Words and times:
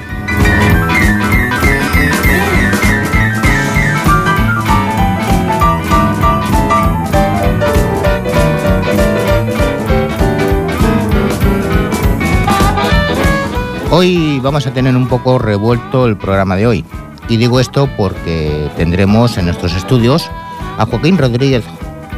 Hoy 13.93 14.39
vamos 14.39 14.65
a 14.65 14.71
tener 14.71 14.95
un 14.95 15.09
poco 15.09 15.37
revuelto 15.37 16.05
el 16.05 16.15
programa 16.15 16.55
de 16.55 16.65
hoy. 16.65 16.85
Y 17.27 17.35
digo 17.35 17.59
esto 17.59 17.89
porque 17.97 18.69
tendremos 18.77 19.37
en 19.37 19.43
nuestros 19.43 19.75
estudios 19.75 20.31
a 20.77 20.85
Joaquín 20.85 21.17
Rodríguez, 21.17 21.65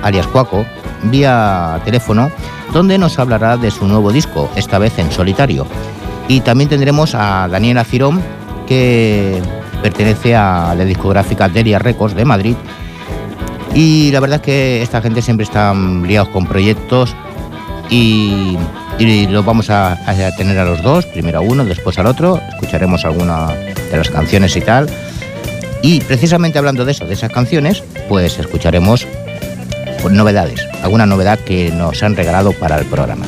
alias 0.04 0.28
Cuaco, 0.28 0.68
vía 1.06 1.82
teléfono, 1.84 2.30
donde 2.74 3.00
nos 3.00 3.18
hablará 3.18 3.58
de 3.58 3.72
su 3.72 3.88
nuevo 3.88 4.12
disco, 4.12 4.52
esta 4.56 4.78
vez 4.78 5.00
en 5.00 5.12
solitario. 5.12 5.66
Y 6.28 6.42
también 6.42 6.70
tendremos 6.70 7.16
a 7.16 7.48
Daniela 7.48 7.84
Cirón, 7.84 8.22
que 8.68 9.42
pertenece 9.82 10.36
a 10.36 10.76
la 10.78 10.86
discográfica 10.86 11.50
Delia 11.50 11.80
Records 11.80 12.14
de 12.16 12.24
Madrid. 12.24 12.56
Y 13.74 14.12
la 14.12 14.20
verdad 14.20 14.36
es 14.36 14.44
que 14.44 14.82
esta 14.84 15.02
gente 15.02 15.24
siempre 15.24 15.46
están 15.46 16.04
liados 16.04 16.30
con 16.30 16.46
proyectos 16.46 17.16
y 17.90 18.60
y 19.00 19.28
lo 19.28 19.44
vamos 19.44 19.70
a, 19.70 19.98
tener 20.38 20.58
a 20.58 20.66
los 20.66 20.82
dos, 20.82 21.06
primero 21.06 21.40
a 21.40 21.42
uno, 21.42 21.66
después 21.66 21.98
al 22.00 22.08
otro, 22.08 22.40
escucharemos 22.54 23.06
alguna 23.06 23.48
de 23.48 23.98
las 23.98 24.10
canciones 24.10 24.56
y 24.56 24.62
tal. 24.62 24.88
Y 25.82 26.00
precisamente 26.02 26.58
hablando 26.58 26.86
de 26.86 26.92
eso, 26.92 27.06
de 27.06 27.14
esas 27.14 27.32
canciones, 27.32 27.84
pues 28.08 28.40
escucharemos 28.40 29.06
novedades, 30.10 30.66
alguna 30.82 31.06
novedad 31.06 31.40
que 31.40 31.72
nos 31.72 32.04
han 32.04 32.16
regalado 32.16 32.52
para 32.54 32.78
el 32.78 32.86
programa. 32.86 33.26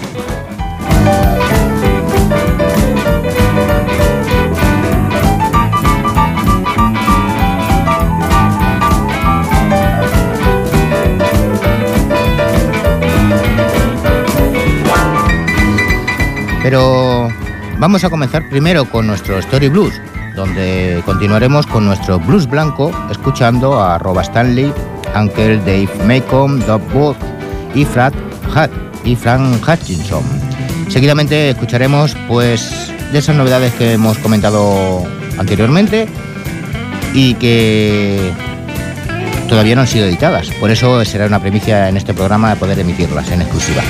Pero 16.66 17.28
vamos 17.78 18.04
a 18.06 18.10
comenzar 18.10 18.50
primero 18.50 18.86
con 18.86 19.06
nuestro 19.06 19.38
Story 19.38 19.68
Blues, 19.68 19.94
donde 20.36 21.00
continuaremos 21.06 21.68
con 21.68 21.86
nuestro 21.86 22.18
blues 22.18 22.48
blanco, 22.48 22.92
escuchando 23.12 23.80
a 23.80 24.00
Roba 24.00 24.24
Stanley, 24.24 24.74
Uncle 25.16 25.58
Dave 25.60 25.90
Macomb, 26.08 26.66
Doug 26.66 26.82
Wood 26.92 27.18
y 27.76 27.86
Frank, 27.86 28.16
y 29.04 29.16
Frank 29.16 29.62
Hutchinson. 29.62 30.24
Seguidamente 30.90 31.52
escucharemos 31.52 32.18
pues 32.28 32.92
de 33.12 33.20
esas 33.20 33.36
novedades 33.36 33.72
que 33.76 33.94
hemos 33.94 34.18
comentado 34.18 35.04
anteriormente 35.38 36.08
y 37.14 37.36
que 37.36 38.32
todavía 39.48 39.76
no 39.76 39.82
han 39.82 39.88
sido 39.88 40.08
editadas. 40.08 40.50
Por 40.60 40.72
eso 40.72 41.06
será 41.06 41.28
una 41.28 41.40
premicia 41.40 41.90
en 41.90 41.98
este 41.98 42.16
programa 42.16 42.50
de 42.50 42.56
poder 42.56 42.80
emitirlas 42.80 43.30
en 43.30 43.42
exclusiva. 43.42 43.84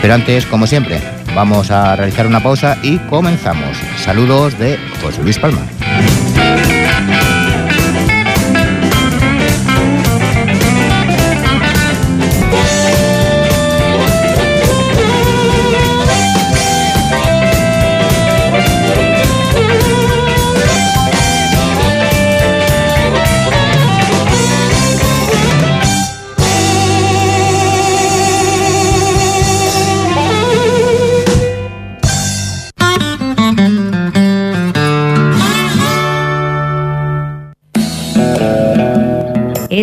Pero 0.00 0.14
antes, 0.14 0.46
como 0.46 0.66
siempre, 0.66 1.17
Vamos 1.38 1.70
a 1.70 1.94
realizar 1.94 2.26
una 2.26 2.42
pausa 2.42 2.76
y 2.82 2.98
comenzamos. 2.98 3.76
Saludos 4.04 4.58
de 4.58 4.76
José 5.00 5.22
Luis 5.22 5.38
Palma. 5.38 5.77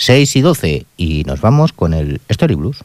6 0.00 0.36
y 0.36 0.40
12 0.40 0.86
y 0.96 1.24
nos 1.24 1.42
vamos 1.42 1.74
con 1.74 1.92
el 1.92 2.22
Story 2.28 2.54
Blues. 2.54 2.78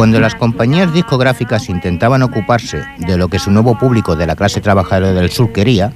Cuando 0.00 0.18
las 0.18 0.34
compañías 0.34 0.94
discográficas 0.94 1.68
intentaban 1.68 2.22
ocuparse 2.22 2.82
de 2.96 3.18
lo 3.18 3.28
que 3.28 3.38
su 3.38 3.50
nuevo 3.50 3.76
público 3.76 4.16
de 4.16 4.26
la 4.26 4.34
clase 4.34 4.62
trabajadora 4.62 5.12
del 5.12 5.30
sur 5.30 5.52
quería, 5.52 5.92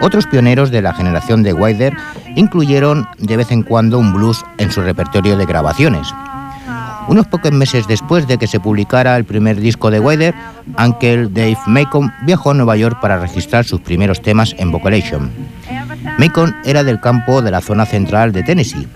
otros 0.00 0.26
pioneros 0.26 0.70
de 0.70 0.80
la 0.80 0.94
generación 0.94 1.42
de 1.42 1.52
Wider 1.52 1.92
incluyeron 2.34 3.06
de 3.18 3.36
vez 3.36 3.52
en 3.52 3.62
cuando 3.62 3.98
un 3.98 4.14
blues 4.14 4.42
en 4.56 4.72
su 4.72 4.80
repertorio 4.80 5.36
de 5.36 5.44
grabaciones. 5.44 6.08
Unos 7.08 7.26
pocos 7.26 7.52
meses 7.52 7.86
después 7.86 8.26
de 8.26 8.38
que 8.38 8.46
se 8.46 8.58
publicara 8.58 9.18
el 9.18 9.26
primer 9.26 9.60
disco 9.60 9.90
de 9.90 10.00
Wider, 10.00 10.34
Uncle 10.82 11.28
Dave 11.28 11.58
Macon 11.66 12.10
viajó 12.22 12.52
a 12.52 12.54
Nueva 12.54 12.78
York 12.78 13.00
para 13.02 13.18
registrar 13.18 13.66
sus 13.66 13.82
primeros 13.82 14.22
temas 14.22 14.56
en 14.56 14.72
Vocalation. 14.72 15.30
Macon 16.18 16.56
era 16.64 16.82
del 16.84 17.00
campo 17.00 17.42
de 17.42 17.50
la 17.50 17.60
zona 17.60 17.84
central 17.84 18.32
de 18.32 18.44
Tennessee 18.44 18.88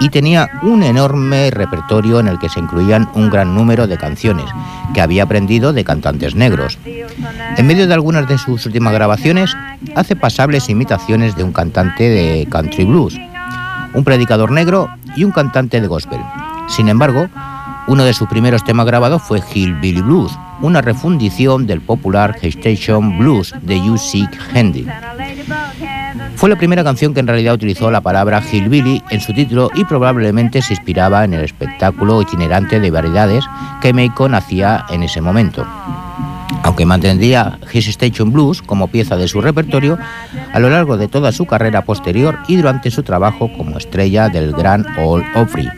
y 0.00 0.08
tenía 0.08 0.48
un 0.62 0.82
enorme 0.82 1.50
repertorio 1.50 2.18
en 2.18 2.28
el 2.28 2.38
que 2.38 2.48
se 2.48 2.58
incluían 2.58 3.08
un 3.14 3.30
gran 3.30 3.54
número 3.54 3.86
de 3.86 3.98
canciones 3.98 4.46
que 4.94 5.00
había 5.00 5.24
aprendido 5.24 5.72
de 5.72 5.84
cantantes 5.84 6.34
negros. 6.34 6.78
En 7.56 7.66
medio 7.66 7.86
de 7.86 7.94
algunas 7.94 8.26
de 8.26 8.38
sus 8.38 8.66
últimas 8.66 8.92
grabaciones, 8.94 9.56
hace 9.94 10.16
pasables 10.16 10.68
imitaciones 10.68 11.36
de 11.36 11.44
un 11.44 11.52
cantante 11.52 12.08
de 12.08 12.48
country 12.50 12.84
blues, 12.84 13.20
un 13.92 14.04
predicador 14.04 14.50
negro 14.50 14.88
y 15.16 15.24
un 15.24 15.32
cantante 15.32 15.80
de 15.80 15.86
gospel. 15.86 16.20
Sin 16.68 16.88
embargo, 16.88 17.28
uno 17.86 18.04
de 18.04 18.14
sus 18.14 18.28
primeros 18.28 18.64
temas 18.64 18.86
grabados 18.86 19.22
fue 19.22 19.42
Hillbilly 19.52 20.00
Blues, 20.00 20.32
una 20.60 20.80
refundición 20.80 21.66
del 21.66 21.80
popular 21.80 22.36
Station 22.40 23.18
Blues 23.18 23.54
de 23.62 23.80
You 23.80 23.96
Handy. 24.54 24.86
Fue 26.36 26.48
la 26.48 26.56
primera 26.56 26.84
canción 26.84 27.12
que 27.12 27.20
en 27.20 27.26
realidad 27.26 27.54
utilizó 27.54 27.90
la 27.90 28.00
palabra 28.00 28.42
hillbilly 28.42 29.02
en 29.10 29.20
su 29.20 29.34
título 29.34 29.70
y 29.74 29.84
probablemente 29.84 30.62
se 30.62 30.74
inspiraba 30.74 31.24
en 31.24 31.34
el 31.34 31.44
espectáculo 31.44 32.22
itinerante 32.22 32.80
de 32.80 32.90
variedades 32.90 33.44
que 33.80 33.92
Macon 33.92 34.34
hacía 34.34 34.86
en 34.90 35.02
ese 35.02 35.20
momento. 35.20 35.66
Aunque 36.62 36.86
mantendría 36.86 37.58
His 37.72 37.88
Station 37.88 38.32
Blues 38.32 38.62
como 38.62 38.88
pieza 38.88 39.16
de 39.16 39.28
su 39.28 39.40
repertorio 39.40 39.98
a 40.52 40.58
lo 40.58 40.70
largo 40.70 40.96
de 40.96 41.08
toda 41.08 41.32
su 41.32 41.46
carrera 41.46 41.82
posterior 41.82 42.38
y 42.48 42.56
durante 42.56 42.90
su 42.90 43.02
trabajo 43.02 43.50
como 43.56 43.78
estrella 43.78 44.28
del 44.28 44.52
Grand 44.52 44.86
Ole 44.98 45.26
Opry. 45.34 45.68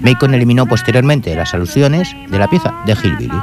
Macon 0.00 0.34
eliminó 0.34 0.66
posteriormente 0.66 1.34
las 1.34 1.54
alusiones 1.54 2.14
de 2.28 2.38
la 2.38 2.48
pieza 2.48 2.74
de 2.86 2.92
Hillbilly. 2.92 3.40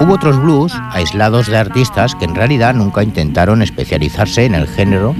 Hubo 0.00 0.14
otros 0.14 0.42
blues 0.42 0.76
aislados 0.90 1.46
de 1.46 1.56
artistas 1.56 2.16
que 2.16 2.24
en 2.24 2.34
realidad 2.34 2.74
nunca 2.74 3.04
intentaron 3.04 3.62
especializarse 3.62 4.44
en 4.44 4.56
el 4.56 4.66
género, 4.66 5.14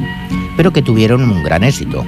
pero 0.57 0.73
que 0.73 0.83
tuvieron 0.83 1.23
un 1.31 1.45
gran 1.45 1.63
éxito. 1.63 2.05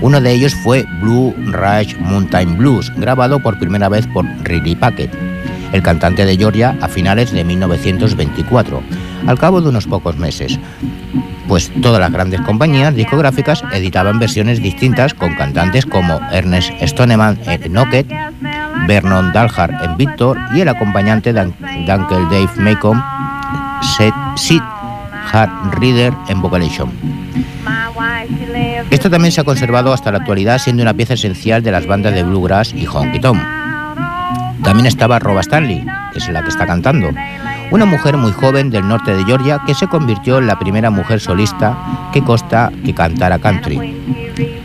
Uno 0.00 0.20
de 0.20 0.32
ellos 0.32 0.54
fue 0.64 0.86
Blue 1.02 1.34
Ridge 1.36 1.98
Mountain 2.00 2.56
Blues, 2.56 2.90
grabado 2.96 3.38
por 3.40 3.58
primera 3.58 3.90
vez 3.90 4.06
por 4.06 4.24
Riley 4.44 4.76
Packett, 4.76 5.12
el 5.72 5.82
cantante 5.82 6.24
de 6.24 6.36
Georgia 6.36 6.76
a 6.80 6.88
finales 6.88 7.32
de 7.32 7.44
1924, 7.44 8.82
al 9.26 9.38
cabo 9.38 9.60
de 9.60 9.68
unos 9.68 9.86
pocos 9.86 10.16
meses, 10.16 10.58
pues 11.48 11.70
todas 11.80 12.00
las 12.00 12.12
grandes 12.12 12.40
compañías 12.40 12.94
discográficas 12.94 13.62
editaban 13.72 14.18
versiones 14.18 14.62
distintas 14.62 15.14
con 15.14 15.34
cantantes 15.34 15.86
como 15.86 16.20
Ernest 16.32 16.70
Stoneman 16.82 17.38
en 17.46 17.72
Knocket, 17.72 18.06
Vernon 18.86 19.32
Dalhart 19.32 19.82
en 19.82 19.96
Victor 19.96 20.38
y 20.54 20.60
el 20.60 20.68
acompañante 20.68 21.32
de 21.32 21.52
Dave 21.86 22.50
Macomb, 22.56 23.02
Sid 24.36 24.62
Hart 25.32 25.74
Reader 25.78 26.12
en 26.28 26.40
Vocalation. 26.40 26.90
Esto 28.90 29.10
también 29.10 29.32
se 29.32 29.40
ha 29.40 29.44
conservado 29.44 29.92
hasta 29.92 30.12
la 30.12 30.18
actualidad 30.18 30.58
siendo 30.58 30.82
una 30.82 30.94
pieza 30.94 31.14
esencial 31.14 31.62
de 31.62 31.72
las 31.72 31.86
bandas 31.86 32.14
de 32.14 32.22
bluegrass 32.22 32.72
y 32.74 32.86
honky 32.86 33.20
tonk. 33.20 33.55
También 34.62 34.86
estaba 34.86 35.18
Roba 35.18 35.40
Stanley, 35.40 35.84
que 36.12 36.18
es 36.18 36.28
la 36.28 36.42
que 36.42 36.48
está 36.48 36.66
cantando, 36.66 37.10
una 37.70 37.84
mujer 37.84 38.16
muy 38.16 38.32
joven 38.32 38.70
del 38.70 38.86
norte 38.86 39.14
de 39.14 39.24
Georgia 39.24 39.60
que 39.66 39.74
se 39.74 39.86
convirtió 39.88 40.38
en 40.38 40.46
la 40.46 40.58
primera 40.58 40.90
mujer 40.90 41.20
solista 41.20 41.76
que 42.12 42.22
costa 42.22 42.70
que 42.84 42.94
cantara 42.94 43.38
country. 43.38 43.76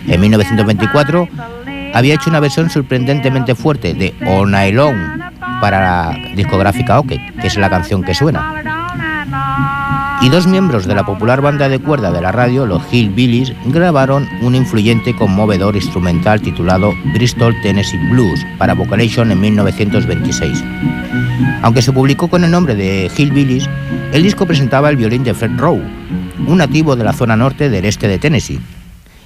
En 0.08 0.22
1924 0.22 1.28
había 1.94 2.16
hecho 2.16 2.30
una 2.30 2.40
versión 2.40 2.70
sorprendentemente 2.70 3.56
fuerte 3.56 3.94
de 3.94 4.14
All 4.26 4.50
Night 4.50 4.76
Long 4.76 4.98
para 5.60 5.80
la 5.80 6.18
discográfica 6.36 7.00
OK, 7.00 7.10
que 7.10 7.48
es 7.48 7.58
la 7.58 7.70
canción 7.70 8.04
que 8.04 8.14
suena. 8.14 8.71
Y 10.24 10.30
dos 10.30 10.46
miembros 10.46 10.86
de 10.86 10.94
la 10.94 11.04
popular 11.04 11.42
banda 11.42 11.68
de 11.68 11.80
cuerda 11.80 12.12
de 12.12 12.22
la 12.22 12.32
radio, 12.32 12.68
los 12.68 12.84
Hillbillies, 12.94 13.54
grabaron 13.66 14.30
un 14.44 14.54
influyente 14.54 15.16
conmovedor 15.16 15.76
instrumental 15.76 16.40
titulado 16.40 16.94
Bristol 17.16 17.56
Tennessee 17.64 17.98
Blues 18.12 18.46
para 18.60 18.76
Vocalation 18.76 19.32
en 19.32 19.42
1926. 19.42 20.64
Aunque 21.64 21.82
se 21.82 21.92
publicó 21.92 22.28
con 22.28 22.44
el 22.44 22.52
nombre 22.52 22.76
de 22.76 23.10
Hillbillies, 23.18 23.68
el 24.14 24.22
disco 24.22 24.46
presentaba 24.46 24.92
el 24.92 24.98
violín 24.98 25.24
de 25.24 25.34
Fred 25.34 25.58
Rowe, 25.58 25.82
un 26.46 26.58
nativo 26.60 26.96
de 26.96 27.04
la 27.04 27.14
zona 27.14 27.36
norte 27.36 27.72
del 27.72 27.86
este 27.86 28.08
de 28.08 28.20
Tennessee. 28.20 28.62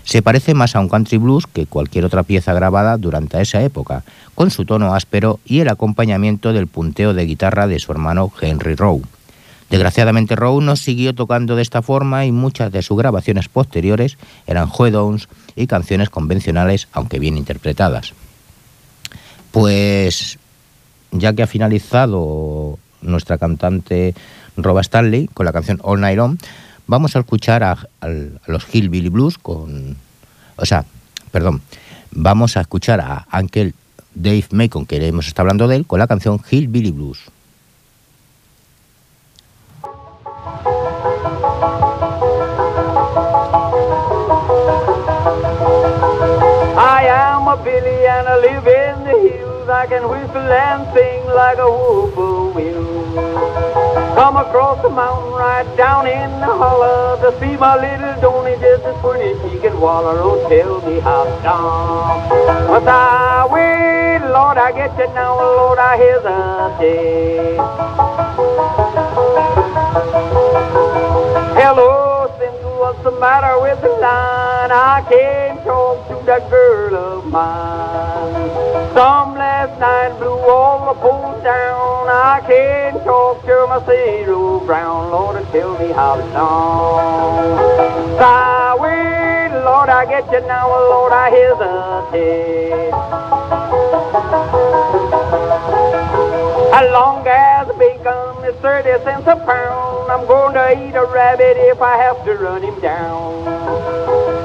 Se 0.06 0.21
parece 0.21 0.53
más 0.53 0.77
a 0.77 0.80
un 0.80 0.88
country 0.88 1.18
blues 1.18 1.45
que 1.45 1.65
cualquier 1.65 2.06
otra 2.06 2.24
pieza 2.24 2.53
grabada 2.53 2.95
durante 2.97 3.42
esa 3.42 3.62
época, 3.62 4.03
con 4.33 4.50
su 4.50 4.63
tono 4.63 4.94
áspero 4.94 5.42
y 5.44 5.59
el 5.59 5.68
acompañamiento 5.68 6.53
del 6.53 6.68
punteo 6.68 7.13
de 7.13 7.25
guitarra 7.25 7.68
de 7.68 7.80
su 7.80 7.92
hermano 7.92 8.31
Henry 8.39 8.75
Rowe. 8.75 9.01
Desgraciadamente 9.75 10.38
Rowe 10.38 10.62
no 10.62 10.77
siguió 10.77 11.13
tocando 11.13 11.57
de 11.57 11.62
esta 11.62 11.81
forma 11.81 12.25
y 12.25 12.31
muchas 12.31 12.72
de 12.72 12.81
sus 12.81 12.98
grabaciones 12.98 13.50
posteriores 13.50 14.18
eran 14.48 14.69
downs 14.69 15.27
y 15.54 15.68
canciones 15.68 16.10
convencionales, 16.10 16.88
aunque 16.94 17.19
bien 17.19 17.36
interpretadas. 17.36 18.13
Pues 19.51 20.39
ya 21.12 21.33
que 21.33 21.44
ha 21.44 21.48
finalizado 21.48 22.80
nuestra 23.01 23.38
cantante 23.38 24.16
Roba 24.56 24.80
Stanley 24.80 25.27
con 25.33 25.45
la 25.45 25.51
canción 25.51 25.81
All 25.83 26.00
Night 26.00 26.16
Long, 26.16 26.38
vamos 26.88 27.18
a 27.18 27.19
escuchar 27.19 27.62
a, 27.66 27.78
los 28.48 28.74
Hillbilly 28.74 29.10
Blues 29.10 29.38
con... 29.38 29.98
O 30.56 30.66
sea, 30.66 30.86
perdón, 31.31 31.62
vamos 32.12 32.56
a 32.56 32.62
escuchar 32.62 33.01
a 33.01 33.28
Uncle 33.38 33.74
Dave 34.13 34.45
Macon, 34.51 34.86
que 34.86 35.06
hemos 35.06 35.28
estado 35.28 35.42
hablando 35.42 35.68
de 35.68 35.75
él, 35.75 35.86
con 35.86 36.00
la 36.00 36.07
canción 36.07 36.39
Hillbilly 36.50 36.92
Blues. 36.92 37.19
I 48.23 48.38
live 48.39 48.65
in 48.65 49.03
the 49.03 49.12
hills. 49.27 49.67
I 49.67 49.88
can 49.88 50.07
whistle 50.07 50.38
and 50.38 50.88
sing 50.95 51.25
like 51.27 51.57
a 51.57 51.67
whippoorwill. 51.67 53.15
Come 54.15 54.38
across 54.38 54.81
the 54.81 54.89
mountain 54.89 55.33
right 55.33 55.67
down 55.75 56.07
in 56.07 56.39
the 56.39 56.47
hollow 56.47 57.19
to 57.19 57.38
see 57.41 57.57
my 57.57 57.75
little 57.75 58.15
Donny 58.21 58.56
just 58.56 58.85
as 58.85 58.95
pretty 59.03 59.35
she 59.44 59.59
can 59.59 59.81
waller. 59.81 60.15
Oh, 60.17 60.47
tell 60.47 60.79
me 60.88 61.01
how 61.01 61.25
dumb. 61.44 62.29
But 62.71 62.88
I 62.88 63.44
will, 63.51 64.31
Lord, 64.31 64.57
I 64.57 64.71
get 64.71 64.97
you 64.97 65.07
now, 65.13 65.35
Lord, 65.35 65.79
I 65.79 65.97
hesitate. 66.00 67.59
Hello, 71.59 72.31
Cindy, 72.39 72.63
what's 72.79 73.03
the 73.03 73.11
matter 73.11 73.59
with 73.59 73.81
the 73.81 73.89
line? 73.89 74.71
I 74.71 75.03
talk 75.65 76.05
to 76.05 76.05
that 76.25 76.50
girl 76.50 76.95
of 76.95 77.25
mine. 77.27 78.50
Some 78.95 79.36
last 79.36 79.80
night 79.80 80.18
blew 80.18 80.39
all 80.50 80.94
the 80.94 81.00
poles 81.00 81.44
down. 81.44 82.07
I 82.10 82.42
can't 82.48 83.04
talk 83.04 83.45
to 83.45 83.66
my 83.69 83.86
zero 83.86 84.60
brown. 84.66 85.12
Lord, 85.12 85.36
and 85.38 85.48
tell 85.51 85.77
me 85.77 85.92
how 85.94 86.18
it's 86.18 86.33
done. 86.33 87.60
wait, 88.81 89.51
Lord, 89.63 89.89
I 89.89 90.06
get 90.10 90.25
you 90.31 90.42
now. 90.48 90.68
Lord, 90.68 91.14
I 91.14 91.30
hesitate. 91.30 92.94
As 96.73 96.92
long 96.92 97.28
as 97.28 97.68
bacon 97.78 98.45
is 98.49 98.56
30 98.61 99.04
cents 99.04 99.28
a 99.28 99.35
pound, 99.35 100.11
I'm 100.11 100.26
going 100.26 100.56
to 100.56 100.88
eat 100.88 100.95
a 100.95 101.06
rabbit 101.06 101.57
if 101.57 101.81
I 101.81 101.97
have 101.97 102.26
to 102.26 102.33
run 102.33 102.64
him 102.64 102.80
down. 102.81 103.47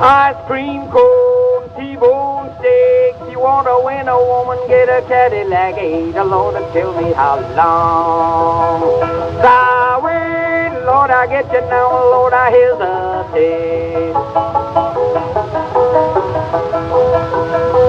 Ice 0.02 0.36
cream 0.46 0.88
cone, 0.90 1.39
T-bone 1.80 2.52
steak, 2.60 3.16
You 3.32 3.40
want 3.40 3.64
to 3.64 3.80
win 3.80 4.06
a 4.06 4.18
woman, 4.20 4.58
get 4.68 4.90
a 4.92 5.00
Cadillac, 5.08 5.78
ain't 5.78 6.14
alone 6.14 6.56
and 6.56 6.70
tell 6.74 6.92
me 6.92 7.14
how 7.14 7.40
long. 7.56 9.00
Sorry, 9.40 10.76
Lord, 10.84 11.10
I 11.10 11.26
get 11.26 11.50
you 11.50 11.62
now, 11.72 11.88
Lord, 12.12 12.34
I 12.36 12.50
hesitate. 12.52 14.12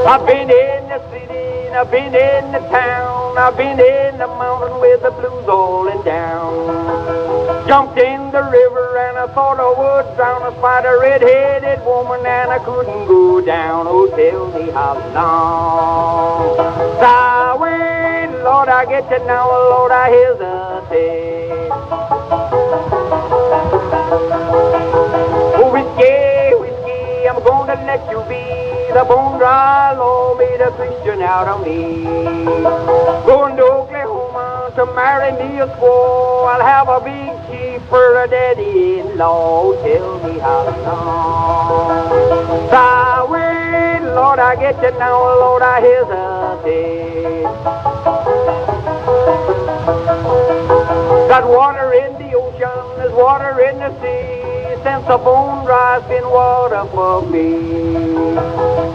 I've 0.07 0.25
been 0.25 0.49
in 0.49 0.87
the 0.87 0.99
city, 1.11 1.60
I've 1.73 1.89
been 1.89 2.13
in 2.13 2.51
the 2.51 2.59
town, 2.69 3.37
I've 3.37 3.55
been 3.57 3.79
in 3.79 4.17
the 4.17 4.27
mountain 4.27 4.79
with 4.81 5.01
the 5.01 5.11
blues 5.11 5.45
rolling 5.47 6.03
down. 6.03 7.67
Jumped 7.67 7.97
in 7.97 8.31
the 8.31 8.43
river 8.43 8.97
and 9.07 9.17
I 9.17 9.27
thought 9.33 9.59
I 9.59 9.69
would 9.79 10.15
drown. 10.15 10.43
I 10.43 10.51
spied 10.57 10.85
a 10.85 10.97
red-headed 10.99 11.85
woman 11.85 12.25
and 12.25 12.51
I 12.51 12.59
couldn't 12.59 13.07
go 13.07 13.39
down. 13.41 13.87
Oh, 13.87 14.07
tell 14.07 14.51
me 14.51 14.71
how 14.71 14.95
long. 15.15 16.57
Sorry, 16.99 18.27
Lord, 18.43 18.69
I 18.69 18.85
get 18.85 19.09
you 19.09 19.25
now. 19.25 19.47
Oh, 19.49 19.69
Lord, 19.71 19.91
I 19.91 20.09
hesitate. 20.09 21.71
Oh, 25.55 25.71
whiskey, 25.71 26.53
whiskey, 26.59 27.27
I'm 27.29 27.39
gonna 27.43 27.75
let 27.85 28.01
you 28.11 28.21
be 28.27 28.43
the 28.93 29.05
bone 29.05 29.37
dry 29.39 29.93
out 31.19 31.47
of 31.47 31.65
me. 31.65 32.03
Going 33.25 33.57
to 33.57 33.63
Oklahoma 33.63 34.71
to 34.75 34.85
marry 34.95 35.31
me 35.33 35.59
a 35.59 35.67
squaw. 35.67 36.47
I'll 36.47 36.61
have 36.65 36.87
a 36.87 37.01
big 37.03 37.33
chief 37.49 37.81
for 37.89 38.23
a 38.23 38.27
daddy-in-law. 38.29 39.73
Tell 39.83 40.19
me 40.23 40.39
how 40.39 40.63
long. 40.85 42.69
Ah, 42.71 43.25
Sorry, 43.27 43.99
Lord, 43.99 44.39
I 44.39 44.55
get 44.55 44.81
you 44.81 44.91
now, 44.99 45.19
Lord, 45.19 45.61
I 45.63 45.79
hesitate. 45.81 47.43
Got 51.27 51.47
water 51.47 51.93
in 51.93 52.13
the 52.19 52.33
ocean, 52.35 52.97
there's 52.97 53.13
water 53.13 53.59
in 53.59 53.79
the 53.79 53.89
sea 54.01 54.50
since 54.83 55.05
the 55.07 55.17
bone 55.17 55.65
dry's 55.65 56.03
been 56.09 56.25
water 56.25 56.85
for 56.91 57.21
me. 57.29 58.33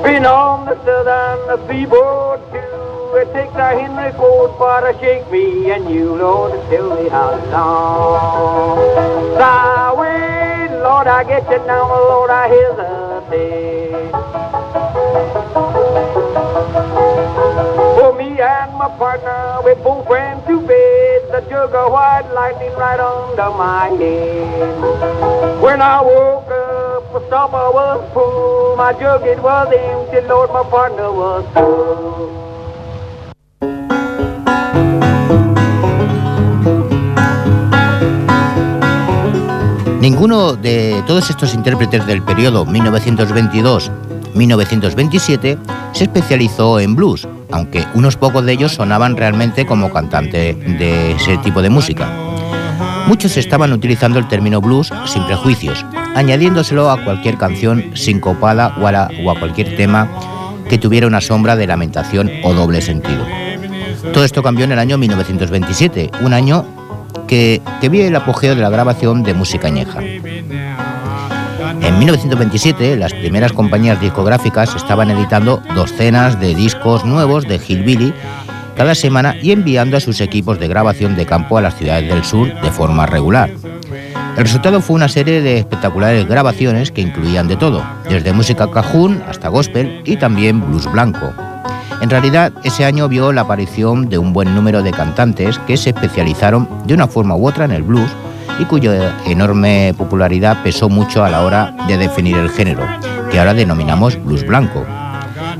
Been 0.02 0.26
on 0.26 0.66
the 0.66 0.74
southern 0.84 1.46
the 1.46 1.58
seaboard 1.68 2.40
too. 2.52 3.16
It 3.18 3.32
takes 3.32 3.54
a 3.54 3.78
Henry 3.78 4.12
Ford 4.18 4.50
for 4.58 4.80
to 4.80 4.98
shake 5.00 5.30
me 5.30 5.70
and 5.70 5.88
you, 5.90 6.16
Lord, 6.16 6.52
to 6.52 6.58
tell 6.70 6.90
me 6.96 7.08
how 7.08 7.34
long. 7.50 8.78
Sorry, 9.38 10.68
Lord, 10.82 11.06
I 11.06 11.24
get 11.24 11.48
you 11.50 11.58
now, 11.66 11.88
Lord, 11.88 12.30
I 12.30 12.48
hesitate. 12.48 14.12
For 17.96 18.12
me 18.18 18.40
and 18.40 18.72
my 18.74 18.88
partner, 18.98 19.62
we 19.64 19.74
both 19.82 20.06
ran 20.10 20.44
to 20.46 20.66
bed. 20.66 20.85
The 21.36 21.88
white 21.90 22.24
lightning 22.32 22.72
right 22.78 22.98
under 22.98 23.50
my 23.50 23.88
head. 23.88 25.60
When 25.60 25.82
I 25.82 26.00
woke 26.00 26.50
up, 26.50 27.12
the 27.12 27.20
stopper 27.26 27.70
was 27.76 28.10
full. 28.14 28.74
My 28.76 28.94
jug 28.94 29.22
it 29.26 29.42
was 29.42 29.68
empty, 29.70 30.26
Lord, 30.26 30.50
my 30.50 30.62
partner 30.62 31.12
was 31.12 31.44
full. 31.52 32.46
Ninguno 40.00 40.54
de 40.54 41.02
todos 41.06 41.28
estos 41.28 41.52
intérpretes 41.52 42.06
del 42.06 42.22
periodo 42.22 42.64
1922-1927 44.36 45.58
se 45.92 46.04
especializó 46.04 46.78
en 46.80 46.94
blues, 46.94 47.26
aunque 47.50 47.84
unos 47.94 48.16
pocos 48.16 48.44
de 48.44 48.52
ellos 48.52 48.72
sonaban 48.72 49.16
realmente 49.16 49.66
como 49.66 49.92
cantante 49.92 50.54
de 50.54 51.12
ese 51.12 51.38
tipo 51.38 51.62
de 51.62 51.70
música. 51.70 52.08
Muchos 53.06 53.36
estaban 53.36 53.72
utilizando 53.72 54.18
el 54.18 54.28
término 54.28 54.60
blues 54.60 54.92
sin 55.06 55.24
prejuicios, 55.26 55.84
añadiéndoselo 56.14 56.90
a 56.90 57.02
cualquier 57.04 57.38
canción 57.38 57.92
sincopada 57.94 58.76
o 58.80 58.86
a, 58.86 59.10
o 59.24 59.30
a 59.30 59.38
cualquier 59.38 59.76
tema 59.76 60.08
que 60.68 60.78
tuviera 60.78 61.06
una 61.06 61.20
sombra 61.20 61.54
de 61.56 61.66
lamentación 61.66 62.30
o 62.42 62.52
doble 62.52 62.80
sentido. 62.80 63.24
Todo 64.12 64.24
esto 64.24 64.42
cambió 64.42 64.64
en 64.64 64.72
el 64.72 64.78
año 64.78 64.98
1927, 64.98 66.10
un 66.22 66.32
año 66.32 66.64
que, 67.26 67.62
que 67.80 67.88
vio 67.88 68.06
el 68.06 68.16
apogeo 68.16 68.54
de 68.54 68.62
la 68.62 68.70
grabación 68.70 69.22
de 69.22 69.34
música 69.34 69.68
añeja. 69.68 70.00
En 71.80 71.98
1927, 71.98 72.96
las 72.96 73.12
primeras 73.12 73.52
compañías 73.52 74.00
discográficas 74.00 74.74
estaban 74.74 75.10
editando 75.10 75.62
docenas 75.74 76.40
de 76.40 76.54
discos 76.54 77.04
nuevos 77.04 77.46
de 77.46 77.56
Hillbilly 77.56 78.12
cada 78.76 78.94
semana 78.94 79.36
y 79.40 79.52
enviando 79.52 79.96
a 79.96 80.00
sus 80.00 80.20
equipos 80.20 80.58
de 80.58 80.68
grabación 80.68 81.16
de 81.16 81.26
campo 81.26 81.58
a 81.58 81.62
las 81.62 81.76
ciudades 81.76 82.08
del 82.08 82.24
sur 82.24 82.52
de 82.60 82.70
forma 82.70 83.06
regular. 83.06 83.50
El 84.36 84.42
resultado 84.42 84.82
fue 84.82 84.96
una 84.96 85.08
serie 85.08 85.40
de 85.40 85.58
espectaculares 85.58 86.26
grabaciones 86.26 86.90
que 86.90 87.00
incluían 87.00 87.48
de 87.48 87.56
todo, 87.56 87.82
desde 88.08 88.34
música 88.34 88.70
cajún 88.70 89.22
hasta 89.28 89.48
gospel 89.48 90.02
y 90.04 90.16
también 90.16 90.60
blues 90.60 90.90
blanco. 90.92 91.32
En 92.02 92.10
realidad, 92.10 92.52
ese 92.62 92.84
año 92.84 93.08
vio 93.08 93.32
la 93.32 93.42
aparición 93.42 94.10
de 94.10 94.18
un 94.18 94.34
buen 94.34 94.54
número 94.54 94.82
de 94.82 94.90
cantantes 94.90 95.58
que 95.60 95.78
se 95.78 95.90
especializaron 95.90 96.68
de 96.86 96.92
una 96.92 97.06
forma 97.06 97.34
u 97.34 97.48
otra 97.48 97.64
en 97.64 97.70
el 97.70 97.82
blues 97.82 98.10
y 98.58 98.64
cuya 98.64 99.18
enorme 99.26 99.94
popularidad 99.96 100.62
pesó 100.62 100.88
mucho 100.88 101.24
a 101.24 101.30
la 101.30 101.42
hora 101.42 101.74
de 101.86 101.96
definir 101.96 102.36
el 102.36 102.50
género, 102.50 102.82
que 103.30 103.38
ahora 103.38 103.54
denominamos 103.54 104.22
blues 104.24 104.46
blanco. 104.46 104.84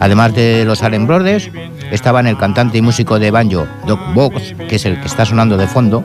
Además 0.01 0.35
de 0.35 0.65
los 0.65 0.83
Allen 0.83 1.07
Brothers, 1.07 1.51
estaban 1.91 2.27
el 2.27 2.37
cantante 2.37 2.79
y 2.79 2.83
músico 2.83 3.19
de 3.19 3.31
banjo 3.31 3.67
Doc 3.87 4.01
Box, 4.15 4.55
que 4.69 4.77
es 4.77 4.85
el 4.87 5.01
que 5.01 5.07
está 5.07 5.25
sonando 5.25 5.57
de 5.57 5.67
fondo, 5.67 6.05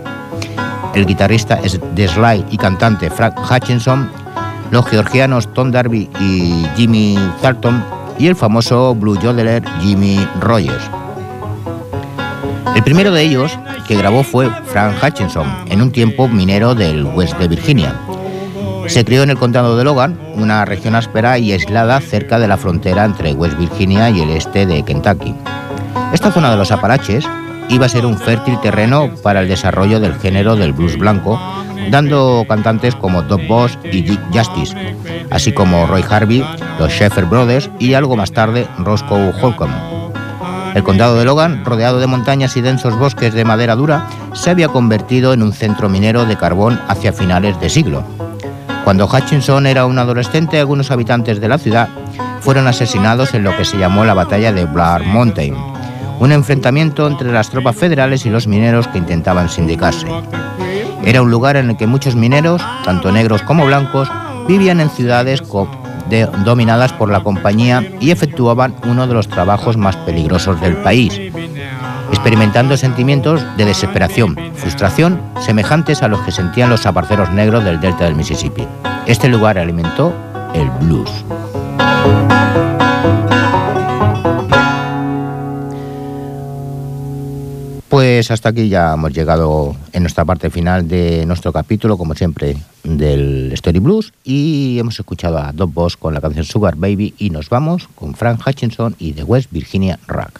el 0.96 1.06
guitarrista 1.06 1.58
de 1.58 2.08
Sly 2.08 2.46
y 2.52 2.58
cantante 2.58 3.10
Frank 3.10 3.36
Hutchinson, 3.50 4.10
los 4.72 4.86
georgianos 4.86 5.52
Tom 5.54 5.72
Darby 5.72 6.10
y 6.20 6.66
Jimmy 6.76 7.18
Thornton 7.42 7.84
y 8.18 8.28
el 8.28 8.36
famoso 8.36 8.94
blue 8.96 9.20
yodeler 9.20 9.64
Jimmy 9.82 10.28
Rogers. 10.40 11.01
El 12.76 12.84
primero 12.84 13.12
de 13.12 13.22
ellos 13.22 13.58
que 13.88 13.98
grabó 13.98 14.24
fue 14.24 14.50
Frank 14.68 14.96
Hutchinson, 15.04 15.48
en 15.70 15.82
un 15.82 15.92
tiempo 15.92 16.28
minero 16.28 16.74
del 16.74 17.04
West 17.06 17.38
de 17.38 17.50
Virginia. 17.50 17.94
Se 18.88 19.04
crió 19.04 19.24
en 19.24 19.30
el 19.30 19.38
condado 19.38 19.78
de 19.78 19.84
Logan, 19.84 20.18
una 20.36 20.64
región 20.66 20.96
áspera 20.96 21.38
y 21.38 21.52
aislada 21.52 22.00
cerca 22.00 22.40
de 22.40 22.48
la 22.48 22.58
frontera 22.58 23.06
entre 23.06 23.34
West 23.34 23.58
Virginia 23.58 24.10
y 24.10 24.22
el 24.22 24.30
este 24.32 24.66
de 24.66 24.84
Kentucky. 24.84 25.36
Esta 26.14 26.32
zona 26.32 26.50
de 26.50 26.58
los 26.58 26.72
Apalaches 26.72 27.26
iba 27.70 27.86
a 27.86 27.90
ser 27.90 28.06
un 28.06 28.18
fértil 28.18 28.60
terreno 28.62 29.10
para 29.22 29.42
el 29.42 29.48
desarrollo 29.48 30.00
del 30.00 30.16
género 30.16 30.56
del 30.56 30.74
blues 30.74 30.98
blanco, 30.98 31.40
dando 31.90 32.46
cantantes 32.48 32.96
como 32.96 33.22
Doc 33.22 33.46
Boss 33.48 33.78
y 33.84 34.02
Dick 34.02 34.20
Justice, 34.34 34.76
así 35.30 35.52
como 35.52 35.88
Roy 35.88 36.04
Harvey, 36.10 36.44
los 36.80 36.92
Sheffer 36.92 37.26
Brothers 37.26 37.70
y 37.80 37.94
algo 37.94 38.16
más 38.16 38.32
tarde 38.32 38.68
Roscoe 38.80 39.34
Holcomb. 39.42 40.01
El 40.74 40.84
condado 40.84 41.18
de 41.18 41.26
Logan, 41.26 41.66
rodeado 41.66 42.00
de 42.00 42.08
montañas 42.08 42.56
y 42.56 42.62
densos 42.62 42.98
bosques 42.98 43.34
de 43.34 43.44
madera 43.44 43.76
dura, 43.76 44.08
se 44.34 44.50
había 44.50 44.70
convertido 44.70 45.34
en 45.34 45.44
un 45.44 45.52
centro 45.52 45.90
minero 45.90 46.26
de 46.26 46.38
carbón 46.38 46.80
hacia 46.88 47.12
finales 47.12 47.60
de 47.60 47.70
siglo. 47.70 48.04
Cuando 48.86 49.06
Hutchinson 49.06 49.68
era 49.68 49.86
un 49.86 50.00
adolescente, 50.00 50.60
algunos 50.60 50.90
habitantes 50.90 51.42
de 51.42 51.50
la 51.50 51.58
ciudad 51.58 51.90
fueron 52.40 52.68
asesinados 52.68 53.34
en 53.34 53.44
lo 53.44 53.56
que 53.56 53.66
se 53.66 53.78
llamó 53.78 54.06
la 54.06 54.14
batalla 54.14 54.54
de 54.54 54.66
Blair 54.66 55.06
Mountain, 55.06 55.56
un 56.20 56.32
enfrentamiento 56.32 57.06
entre 57.06 57.32
las 57.32 57.50
tropas 57.50 57.76
federales 57.76 58.26
y 58.26 58.30
los 58.30 58.48
mineros 58.48 58.88
que 58.88 58.98
intentaban 58.98 59.50
sindicarse. 59.50 60.08
Era 61.04 61.22
un 61.22 61.32
lugar 61.32 61.58
en 61.58 61.72
el 61.72 61.78
que 61.78 61.88
muchos 61.88 62.16
mineros, 62.16 62.62
tanto 62.86 63.12
negros 63.12 63.42
como 63.42 63.66
blancos, 63.66 64.10
vivían 64.48 64.80
en 64.80 64.90
ciudades 64.90 65.42
dominadas 66.44 66.94
por 66.94 67.10
la 67.10 67.24
compañía 67.24 67.84
y 68.00 68.12
efectuaban 68.12 68.76
uno 68.86 69.08
de 69.08 69.14
los 69.14 69.28
trabajos 69.28 69.78
más 69.78 69.96
peligrosos 69.98 70.60
del 70.62 70.78
país, 70.78 71.20
experimentando 72.10 72.78
sentimientos 72.78 73.42
de 73.58 73.66
desesperación, 73.66 74.38
frustración, 74.56 75.22
semejantes 75.40 76.04
a 76.04 76.08
los 76.08 76.20
que 76.22 76.32
sentían 76.32 76.70
los 76.70 76.86
aparceros 76.86 77.32
negros 77.32 77.64
del 77.64 77.80
delta 77.80 78.06
del 78.06 78.16
Mississippi. 78.16 78.68
Este 79.06 79.28
lugar 79.28 79.58
alimentó 79.58 80.14
el 80.54 80.70
blues. 80.82 81.10
Pues 87.92 88.32
hasta 88.32 88.48
aquí 88.48 88.70
ya 88.70 88.94
hemos 88.94 89.12
llegado 89.12 89.76
en 89.92 90.04
nuestra 90.04 90.24
parte 90.24 90.50
final 90.50 90.88
de 90.88 91.26
nuestro 91.26 91.52
capítulo, 91.52 91.98
como 91.98 92.16
siempre, 92.16 92.56
del 92.86 93.52
Story 93.52 93.80
Blues. 93.80 94.14
Y 94.24 94.80
hemos 94.80 94.98
escuchado 94.98 95.38
a 95.38 95.52
Doc 95.52 95.74
Boss 95.74 95.98
con 95.98 96.14
la 96.14 96.22
canción 96.22 96.46
Sugar 96.46 96.78
Baby 96.78 97.14
y 97.18 97.32
nos 97.32 97.50
vamos 97.50 97.90
con 97.94 98.16
Frank 98.16 98.48
Hutchinson 98.48 98.96
y 98.98 99.12
The 99.12 99.26
West 99.26 99.52
Virginia 99.52 100.00
Rock. 100.08 100.40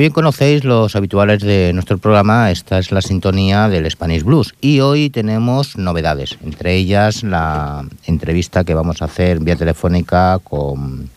Bien 0.00 0.12
conocéis 0.12 0.64
los 0.64 0.96
habituales 0.96 1.42
de 1.42 1.72
nuestro 1.74 1.98
programa, 1.98 2.50
esta 2.50 2.78
es 2.78 2.90
la 2.90 3.02
sintonía 3.02 3.68
del 3.68 3.90
Spanish 3.90 4.22
Blues 4.22 4.54
y 4.58 4.80
hoy 4.80 5.10
tenemos 5.10 5.76
novedades, 5.76 6.38
entre 6.42 6.74
ellas 6.74 7.22
la 7.22 7.84
entrevista 8.06 8.64
que 8.64 8.72
vamos 8.72 9.02
a 9.02 9.04
hacer 9.04 9.40
vía 9.40 9.56
telefónica 9.56 10.38
con, 10.42 11.10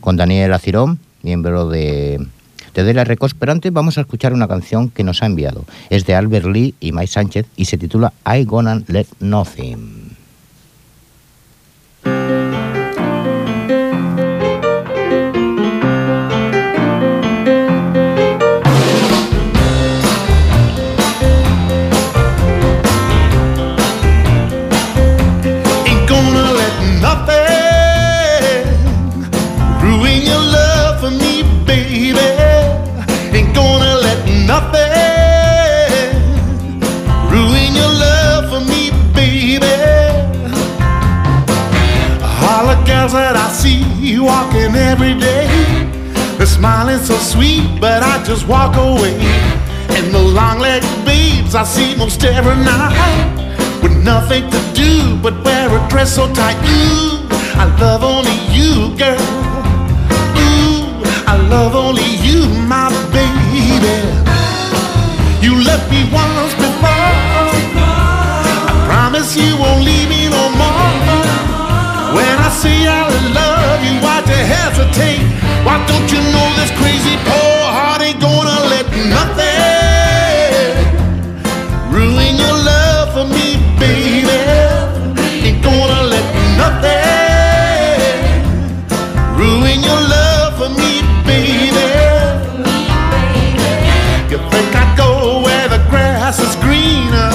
con 0.00 0.16
Daniel 0.16 0.52
Acirón, 0.52 1.00
miembro 1.22 1.68
de, 1.68 2.24
de 2.72 2.84
De 2.84 2.94
la 2.94 3.02
Records, 3.02 3.34
pero 3.34 3.50
antes 3.50 3.72
vamos 3.72 3.98
a 3.98 4.02
escuchar 4.02 4.32
una 4.32 4.46
canción 4.46 4.90
que 4.90 5.02
nos 5.02 5.20
ha 5.24 5.26
enviado. 5.26 5.64
Es 5.90 6.06
de 6.06 6.14
Albert 6.14 6.46
Lee 6.46 6.76
y 6.78 6.92
Mike 6.92 7.08
Sánchez 7.08 7.46
y 7.56 7.64
se 7.64 7.78
titula 7.78 8.12
I 8.24 8.44
Gonna 8.44 8.80
Let 8.86 9.06
Nothing. 9.18 10.16
Smiling 46.58 46.98
so 46.98 47.14
sweet, 47.18 47.62
but 47.80 48.02
I 48.02 48.22
just 48.24 48.48
walk 48.48 48.74
away. 48.74 49.14
And 49.96 50.12
the 50.12 50.18
long 50.18 50.58
legged 50.58 50.90
babes 51.06 51.54
I 51.54 51.62
see 51.62 51.94
most 51.94 52.24
every 52.24 52.56
night 52.56 52.98
with 53.80 53.94
nothing 54.02 54.44
to 54.50 54.60
do 54.74 55.16
but 55.22 55.34
wear 55.44 55.70
a 55.70 55.80
dress 55.88 56.16
so 56.16 56.26
tight. 56.34 56.58
Ooh, 56.66 57.22
I 57.62 57.64
love 57.78 58.02
only 58.02 58.38
you, 58.56 58.90
girl. 58.98 59.22
Ooh, 60.42 60.82
I 61.32 61.34
love 61.54 61.74
only 61.76 62.10
you, 62.26 62.40
my 62.66 62.90
baby. 63.14 63.94
You 65.44 65.52
left 65.62 65.86
me 65.94 66.02
once 66.10 66.54
before. 66.58 67.14
I 68.66 68.74
promise 68.88 69.30
you 69.36 69.50
won't 69.62 69.84
leave 69.88 70.08
me 70.10 70.26
no 70.28 70.44
more. 70.60 70.90
When 72.16 72.34
I 72.48 72.50
say 72.50 72.78
I 72.88 73.06
love 73.38 73.80
you, 73.86 73.94
why'd 74.02 74.26
you 74.26 74.42
hesitate? 74.54 75.22
Why 75.64 75.76
don't 75.86 76.10
you 76.10 76.22
know 76.32 76.47
crazy 77.08 77.16
poor 77.24 77.60
heart 77.72 78.02
ain't 78.02 78.20
gonna 78.20 78.60
let 78.68 78.86
nothing 79.08 79.46
ruin 81.90 82.36
your 82.36 82.56
love 82.64 83.12
for 83.12 83.24
me, 83.24 83.56
baby? 83.78 84.28
Ain't 85.46 85.62
gonna 85.62 86.02
let 86.02 86.24
nothing 86.56 86.92
ruin 89.38 89.80
your 89.82 90.00
love 90.14 90.56
for 90.58 90.68
me, 90.68 91.02
baby. 91.24 91.88
You 94.30 94.38
think 94.50 94.74
I 94.74 94.94
go 94.96 95.42
where 95.42 95.68
the 95.68 95.78
grass 95.90 96.38
is 96.40 96.56
greener? 96.56 97.32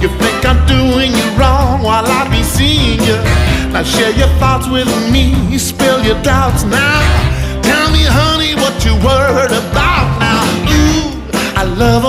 You 0.00 0.08
think 0.18 0.44
I'm 0.44 0.64
doing 0.66 1.12
you 1.12 1.26
wrong 1.38 1.82
while 1.82 2.06
I 2.06 2.28
be 2.30 2.42
seeing 2.42 3.00
you? 3.02 3.18
Now 3.72 3.82
share 3.82 4.12
your 4.16 4.28
thoughts 4.38 4.68
with 4.68 4.88
me, 5.10 5.58
spill 5.58 6.02
your 6.04 6.20
doubts 6.22 6.64
now. 6.64 7.00
Tell 7.62 7.90
me, 7.90 8.04
honey, 8.04 8.53
you 8.84 8.94
worried 8.96 9.50
about 9.50 10.06
now? 10.20 10.44
Ooh, 10.68 11.12
I 11.56 11.64
love 11.64 12.04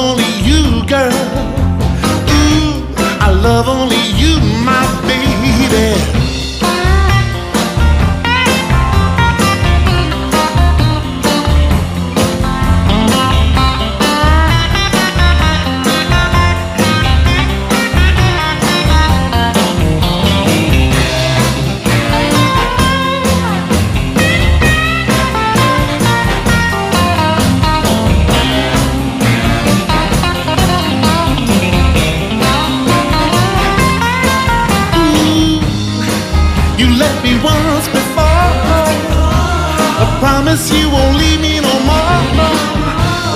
promise 40.55 40.71
you 40.71 40.89
won't 40.89 41.17
leave 41.17 41.41
me 41.41 41.59
no 41.59 41.75
more. 41.83 42.21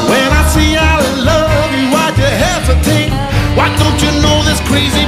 When 0.09 0.29
I 0.31 0.43
say 0.53 0.75
I 0.77 0.99
love 1.19 1.71
you, 1.75 1.91
why'd 1.91 2.17
you 2.17 2.23
hesitate? 2.23 3.11
Why 3.57 3.67
don't 3.77 3.99
you 4.01 4.11
know 4.21 4.43
this 4.43 4.59
crazy 4.61 5.05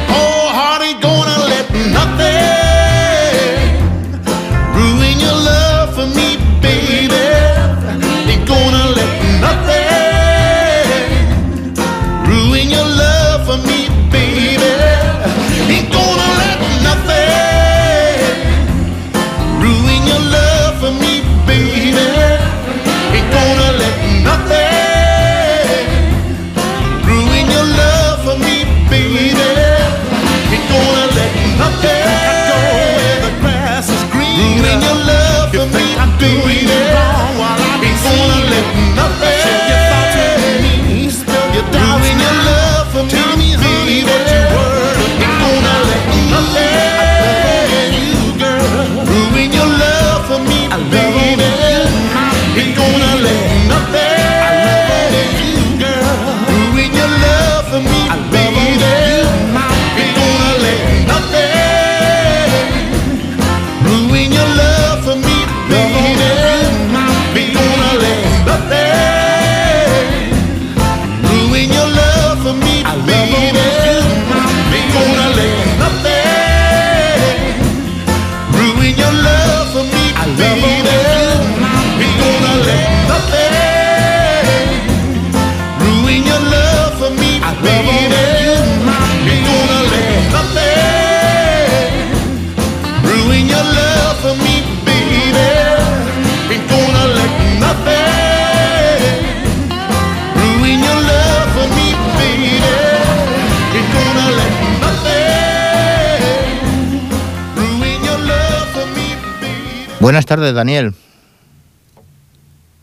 Buenas 110.01 110.25
tardes, 110.25 110.55
Daniel. 110.55 110.95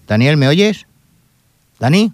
Daniel, 0.07 0.37
¿me 0.37 0.47
oyes? 0.47 0.87
¿Dani? 1.81 2.13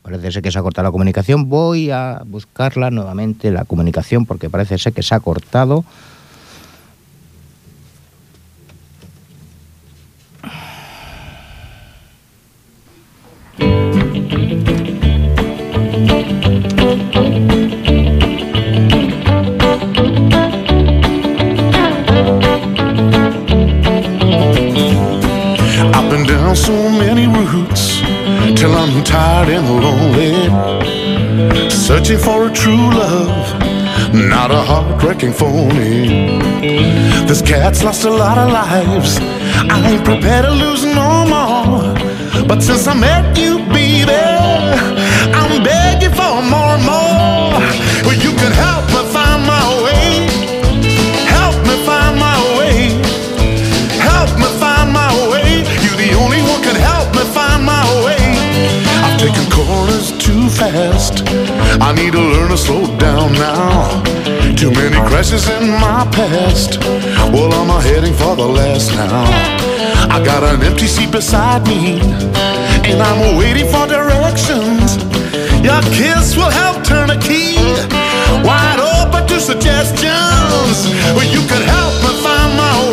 Parece 0.00 0.32
ser 0.32 0.42
que 0.42 0.50
se 0.50 0.58
ha 0.58 0.62
cortado 0.62 0.88
la 0.88 0.90
comunicación. 0.90 1.50
Voy 1.50 1.90
a 1.90 2.22
buscarla 2.24 2.90
nuevamente, 2.90 3.50
la 3.50 3.66
comunicación, 3.66 4.24
porque 4.24 4.48
parece 4.48 4.78
ser 4.78 4.94
que 4.94 5.02
se 5.02 5.14
ha 5.14 5.20
cortado. 5.20 5.84
So 26.72 26.88
many 26.88 27.26
routes 27.26 28.00
till 28.58 28.72
I'm 28.72 29.04
tired 29.04 29.50
and 29.56 29.66
lonely. 29.84 30.34
Searching 31.70 32.16
for 32.16 32.46
a 32.48 32.50
true 32.50 32.86
love, 33.02 33.44
not 34.14 34.50
a 34.50 34.62
heart-wrecking 34.70 35.34
phony. 35.34 36.40
This 37.28 37.42
cat's 37.42 37.84
lost 37.84 38.04
a 38.04 38.10
lot 38.10 38.38
of 38.38 38.48
lives. 38.50 39.18
I 39.74 39.78
ain't 39.90 40.04
prepared 40.04 40.46
to 40.46 40.52
lose 40.64 40.82
no 40.84 41.10
more. 41.34 41.82
But 42.48 42.62
since 42.62 42.86
I 42.86 42.94
met 42.94 43.36
you, 43.36 43.61
fast. 60.70 61.24
I 61.82 61.92
need 61.92 62.12
to 62.12 62.20
learn 62.20 62.50
to 62.50 62.56
slow 62.56 62.86
down 62.98 63.32
now. 63.32 64.02
Too 64.54 64.70
many 64.70 64.94
crashes 65.08 65.48
in 65.48 65.70
my 65.86 66.06
past. 66.14 66.78
Well, 67.34 67.50
I'm 67.52 67.70
heading 67.82 68.14
for 68.14 68.36
the 68.36 68.46
last 68.46 68.92
now. 68.94 69.24
I 70.14 70.22
got 70.24 70.42
an 70.44 70.62
empty 70.62 70.86
seat 70.86 71.10
beside 71.10 71.66
me, 71.66 71.98
and 72.90 72.98
I'm 73.08 73.36
waiting 73.38 73.66
for 73.72 73.86
directions. 73.88 74.88
Your 75.66 75.82
kiss 75.98 76.36
will 76.36 76.54
help 76.62 76.84
turn 76.84 77.10
a 77.10 77.18
key. 77.18 77.56
Wide 78.46 78.80
open 78.94 79.26
to 79.30 79.40
suggestions. 79.40 80.76
Well, 81.16 81.28
you 81.34 81.42
could 81.50 81.66
help 81.74 81.94
me 82.04 82.10
find 82.22 82.50
my 82.62 82.74
way. 82.86 82.91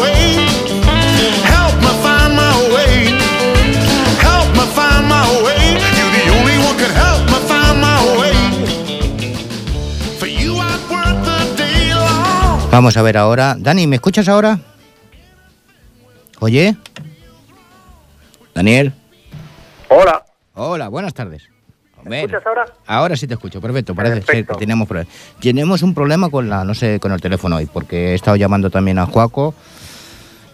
Vamos 12.72 12.98
a 12.98 13.02
ver 13.02 13.18
ahora. 13.18 13.56
Dani, 13.58 13.88
¿me 13.88 13.96
escuchas 13.96 14.28
ahora? 14.30 14.60
Oye. 16.40 16.76
Daniel. 18.54 18.94
Hola, 19.90 20.24
Hola, 20.54 20.88
buenas 20.90 21.14
tardes. 21.14 21.50
¿me 22.04 22.20
escuchas 22.22 22.46
ahora? 22.46 22.66
Ahora 22.86 23.16
sí 23.18 23.28
te 23.28 23.34
escucho, 23.34 23.60
perfecto. 23.60 23.96
Parece 23.96 24.18
Perfecto. 24.22 24.54
que 24.54 24.60
tenemos 24.60 24.88
problemas. 24.88 25.14
Tenemos 25.40 25.82
un 25.84 25.94
problema 25.94 26.30
con 26.30 26.48
la, 26.50 26.64
no 26.64 26.74
sé, 26.74 27.00
con 27.00 27.12
el 27.12 27.22
teléfono 27.22 27.58
hoy, 27.58 27.66
porque 27.66 28.12
he 28.12 28.14
estado 28.16 28.38
llamando 28.38 28.70
también 28.70 29.00
a 29.00 29.06
Juaco 29.06 29.54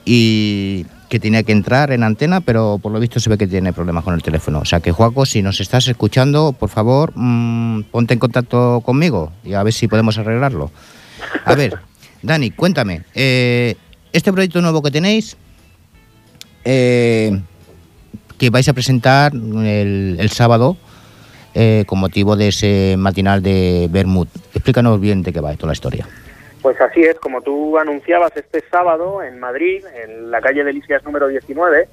y 0.06 0.86
que 1.10 1.20
tenía 1.20 1.44
que 1.44 1.52
entrar 1.52 1.92
en 1.92 2.04
antena, 2.04 2.42
pero 2.42 2.80
por 2.82 2.92
lo 2.92 3.00
visto 3.00 3.20
se 3.20 3.30
ve 3.30 3.38
que 3.38 3.48
tiene 3.48 3.74
problemas 3.74 4.04
con 4.04 4.14
el 4.14 4.24
teléfono. 4.24 4.60
O 4.60 4.66
sea 4.66 4.80
que 4.80 4.92
Juaco, 4.92 5.26
si 5.26 5.42
nos 5.42 5.60
estás 5.60 5.88
escuchando, 5.88 6.54
por 6.54 6.70
favor, 6.70 7.12
mm, 7.16 7.84
ponte 7.92 8.14
en 8.14 8.20
contacto 8.20 8.82
conmigo 8.86 9.32
y 9.44 9.54
a 9.54 9.64
ver 9.64 9.74
si 9.74 9.88
podemos 9.88 10.18
arreglarlo. 10.18 10.72
A 11.46 11.54
ver, 11.56 11.78
Dani, 12.26 12.50
cuéntame, 12.52 13.04
eh, 13.14 13.76
este 14.12 14.34
proyecto 14.34 14.60
nuevo 14.62 14.82
que 14.82 14.90
tenéis, 14.90 15.38
eh, 16.64 17.40
que 18.40 18.50
vais 18.50 18.68
a 18.68 18.74
presentar 18.74 19.32
el, 19.34 20.18
el 20.20 20.30
sábado 20.32 20.76
eh, 21.54 21.84
con 21.86 22.00
motivo 22.00 22.36
de 22.36 22.48
ese 22.48 22.96
matinal 22.98 23.44
de 23.44 23.88
Bermud. 23.92 24.28
Explícanos 24.56 25.00
bien 25.00 25.22
de 25.22 25.32
qué 25.34 25.40
va 25.40 25.52
esto 25.54 25.68
la 25.68 25.74
historia. 25.74 26.08
Pues 26.64 26.82
así 26.82 27.02
es, 27.02 27.16
como 27.20 27.42
tú 27.42 27.78
anunciabas 27.78 28.32
este 28.36 28.64
sábado 28.72 29.22
en 29.22 29.40
Madrid, 29.40 29.84
en 30.04 30.32
la 30.32 30.42
calle 30.42 30.64
Delicias 30.64 31.04
número 31.04 31.28
19, 31.28 31.88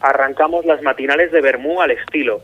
arrancamos 0.00 0.64
las 0.64 0.80
matinales 0.82 1.30
de 1.32 1.42
Bermú 1.42 1.82
al 1.82 1.90
estilo. 1.90 2.40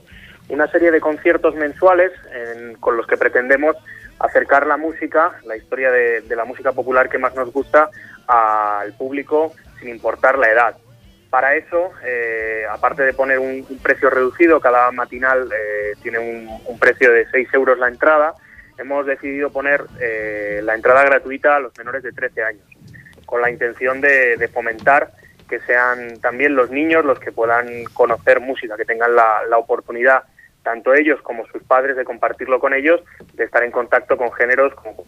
Una 0.51 0.69
serie 0.71 0.91
de 0.91 1.01
conciertos 1.01 1.55
mensuales 1.55 2.13
en- 2.35 2.75
con 2.75 2.99
los 2.99 3.07
que 3.07 3.17
pretendemos 3.17 3.75
acercar 4.19 4.67
la 4.67 4.77
música, 4.77 5.33
la 5.45 5.57
historia 5.57 5.91
de, 5.91 6.23
la 6.35 6.45
música 6.45 6.73
popular 6.73 7.09
que 7.09 7.19
más 7.19 7.35
nos 7.35 7.53
gusta, 7.53 7.91
al 8.27 8.93
público 8.95 9.53
sin 9.79 9.89
importar 9.89 10.39
la 10.39 10.51
edad. 10.51 10.77
Para 11.31 11.55
eso, 11.55 11.91
eh, 12.05 12.65
aparte 12.71 13.03
de 13.03 13.13
poner 13.13 13.39
un, 13.39 13.65
precio 13.83 14.09
reducido, 14.09 14.61
cada 14.61 14.91
matinal 14.91 15.51
eh, 15.53 15.93
tiene 16.03 16.19
un, 16.19 16.79
precio 16.79 17.13
de 17.13 17.29
6 17.31 17.49
euros 17.53 17.79
la 17.79 17.89
entrada, 17.89 18.35
hemos 18.79 19.07
decidido 19.07 19.51
poner 19.51 19.85
eh, 20.01 20.61
la 20.63 20.75
entrada 20.75 21.05
gratuita 21.05 21.57
a 21.57 21.61
los 21.61 21.77
menores 21.77 22.03
de 22.03 22.13
13 22.13 22.43
años, 22.43 22.65
con 23.27 23.43
la 23.43 23.51
intención 23.51 24.01
de, 24.01 24.49
fomentar 24.53 25.13
que 25.49 25.61
sean 25.61 26.19
también 26.21 26.57
los 26.57 26.71
niños 26.71 27.05
los 27.05 27.21
que 27.21 27.31
puedan 27.31 27.85
conocer 27.93 28.41
música, 28.41 28.77
que 28.77 28.85
tengan 28.85 29.15
la 29.15 29.59
oportunidad, 29.59 30.25
tanto 30.67 30.93
ellos 30.95 31.23
como 31.23 31.47
sus 31.47 31.63
padres, 31.63 31.95
de 31.95 32.05
compartirlo 32.05 32.59
con 32.59 32.75
ellos, 32.75 33.01
de 33.35 33.45
estar 33.45 33.63
en 33.63 33.71
contacto 33.71 34.17
con 34.17 34.33
géneros 34.33 34.75
como 34.75 35.05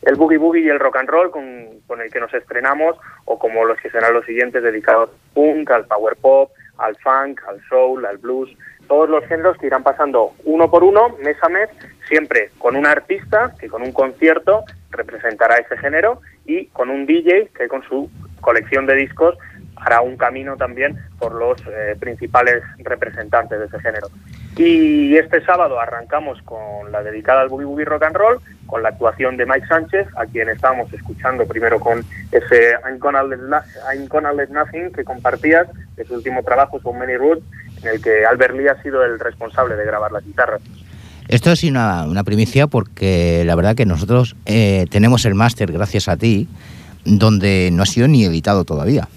el 0.00 0.14
boogie 0.14 0.38
boogie 0.38 0.64
y 0.64 0.70
el 0.70 0.80
rock 0.80 0.96
and 0.96 1.10
roll 1.10 1.30
con, 1.30 1.66
con 1.86 2.00
el 2.00 2.10
que 2.10 2.18
nos 2.18 2.32
estrenamos, 2.32 2.96
o 3.26 3.38
como 3.38 3.66
los 3.66 3.78
que 3.78 3.90
serán 3.90 4.14
los 4.14 4.24
siguientes 4.24 4.62
dedicados 4.62 5.10
al 5.10 5.16
punk, 5.34 5.70
al 5.70 5.84
power 5.84 6.16
pop, 6.16 6.50
al 6.78 6.96
funk, 6.96 7.42
al 7.46 7.60
soul, 7.68 8.06
al 8.06 8.16
blues, 8.16 8.48
todos 8.88 9.10
los 9.10 9.22
géneros 9.26 9.58
que 9.58 9.66
irán 9.66 9.82
pasando 9.82 10.32
uno 10.44 10.70
por 10.70 10.82
uno, 10.82 11.10
mes 11.22 11.36
a 11.42 11.50
mes, 11.50 11.68
siempre 12.08 12.48
con 12.56 12.74
un 12.74 12.86
artista 12.86 13.52
que 13.60 13.68
con 13.68 13.82
un 13.82 13.92
concierto 13.92 14.64
representará 14.92 15.56
ese 15.56 15.76
género 15.76 16.22
y 16.46 16.68
con 16.68 16.88
un 16.88 17.04
DJ 17.04 17.50
que 17.54 17.68
con 17.68 17.82
su 17.82 18.10
colección 18.40 18.86
de 18.86 18.94
discos 18.94 19.36
hará 19.76 20.00
un 20.00 20.16
camino 20.16 20.56
también 20.56 20.96
por 21.18 21.34
los 21.34 21.60
eh, 21.66 21.96
principales 22.00 22.62
representantes 22.78 23.58
de 23.58 23.66
ese 23.66 23.78
género. 23.80 24.08
Y 24.56 25.14
este 25.16 25.44
sábado 25.44 25.78
arrancamos 25.78 26.40
con 26.42 26.90
la 26.90 27.02
dedicada 27.02 27.42
al 27.42 27.50
Boogie 27.50 27.66
Boogie 27.66 27.84
Rock 27.84 28.04
and 28.04 28.16
Roll, 28.16 28.38
con 28.66 28.82
la 28.82 28.88
actuación 28.88 29.36
de 29.36 29.44
Mike 29.44 29.66
Sánchez, 29.66 30.06
a 30.16 30.24
quien 30.24 30.48
estábamos 30.48 30.90
escuchando 30.92 31.46
primero 31.46 31.78
con 31.78 32.02
ese 32.32 32.74
I'm 32.84 32.98
Gonna 32.98 34.32
Nothing 34.32 34.92
que 34.92 35.04
compartías, 35.04 35.68
de 35.96 36.04
su 36.06 36.14
último 36.14 36.42
trabajo, 36.42 36.80
So 36.80 36.92
Many 36.92 37.16
Roots, 37.16 37.44
en 37.82 37.88
el 37.88 38.02
que 38.02 38.24
Albert 38.24 38.54
Lee 38.56 38.68
ha 38.68 38.82
sido 38.82 39.04
el 39.04 39.20
responsable 39.20 39.76
de 39.76 39.84
grabar 39.84 40.10
las 40.10 40.24
guitarras. 40.24 40.62
Esto 41.28 41.50
es 41.50 41.62
una, 41.64 42.04
una 42.04 42.24
primicia 42.24 42.66
porque 42.66 43.42
la 43.44 43.56
verdad 43.56 43.74
que 43.74 43.84
nosotros 43.84 44.36
eh, 44.46 44.86
tenemos 44.90 45.26
el 45.26 45.34
máster 45.34 45.70
gracias 45.70 46.08
a 46.08 46.16
ti, 46.16 46.48
donde 47.04 47.70
no 47.72 47.82
ha 47.82 47.86
sido 47.86 48.08
ni 48.08 48.24
editado 48.24 48.64
todavía. 48.64 49.08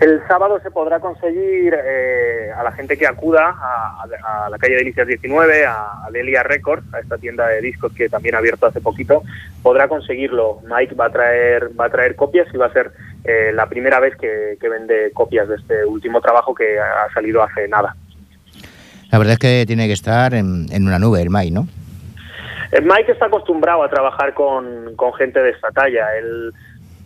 El 0.00 0.26
sábado 0.26 0.58
se 0.62 0.70
podrá 0.70 0.98
conseguir 0.98 1.74
eh, 1.84 2.50
a 2.56 2.62
la 2.62 2.72
gente 2.72 2.96
que 2.96 3.06
acuda 3.06 3.50
a, 3.50 4.02
a- 4.24 4.46
a 4.46 4.50
la 4.50 4.56
calle 4.56 4.76
Delicias 4.76 5.06
19, 5.06 5.66
a, 5.66 6.06
a 6.06 6.10
Delia 6.10 6.42
Records, 6.42 6.82
a 6.94 7.00
esta 7.00 7.18
tienda 7.18 7.46
de 7.48 7.60
discos 7.60 7.92
que 7.92 8.08
también 8.08 8.34
ha 8.34 8.38
abierto 8.38 8.64
hace 8.66 8.80
poquito, 8.80 9.22
podrá 9.62 9.88
conseguirlo. 9.88 10.60
Mike 10.64 10.94
va 10.94 11.06
a 11.06 11.10
traer, 11.10 11.68
va 11.78 11.84
a 11.86 11.90
traer 11.90 12.16
copias 12.16 12.48
y 12.52 12.56
va 12.56 12.66
a 12.66 12.72
ser 12.72 12.92
eh, 13.24 13.50
la 13.52 13.66
primera 13.66 14.00
vez 14.00 14.16
que, 14.16 14.56
que 14.58 14.68
vende 14.70 15.10
copias 15.12 15.46
de 15.48 15.56
este 15.56 15.84
último 15.84 16.22
trabajo 16.22 16.54
que 16.54 16.78
ha 16.80 17.12
salido 17.12 17.42
hace 17.42 17.68
nada. 17.68 17.94
La 19.12 19.18
verdad 19.18 19.34
es 19.34 19.38
que 19.38 19.64
tiene 19.66 19.86
que 19.86 19.92
estar 19.92 20.32
en, 20.32 20.66
en 20.72 20.86
una 20.86 20.98
nube 20.98 21.20
el 21.20 21.28
Mai, 21.28 21.50
¿no? 21.50 21.68
Mike 22.72 23.12
está 23.12 23.26
acostumbrado 23.26 23.82
a 23.82 23.90
trabajar 23.90 24.32
con, 24.32 24.94
con 24.96 25.12
gente 25.14 25.40
de 25.42 25.50
esta 25.50 25.70
talla. 25.72 26.06
Él 26.16 26.52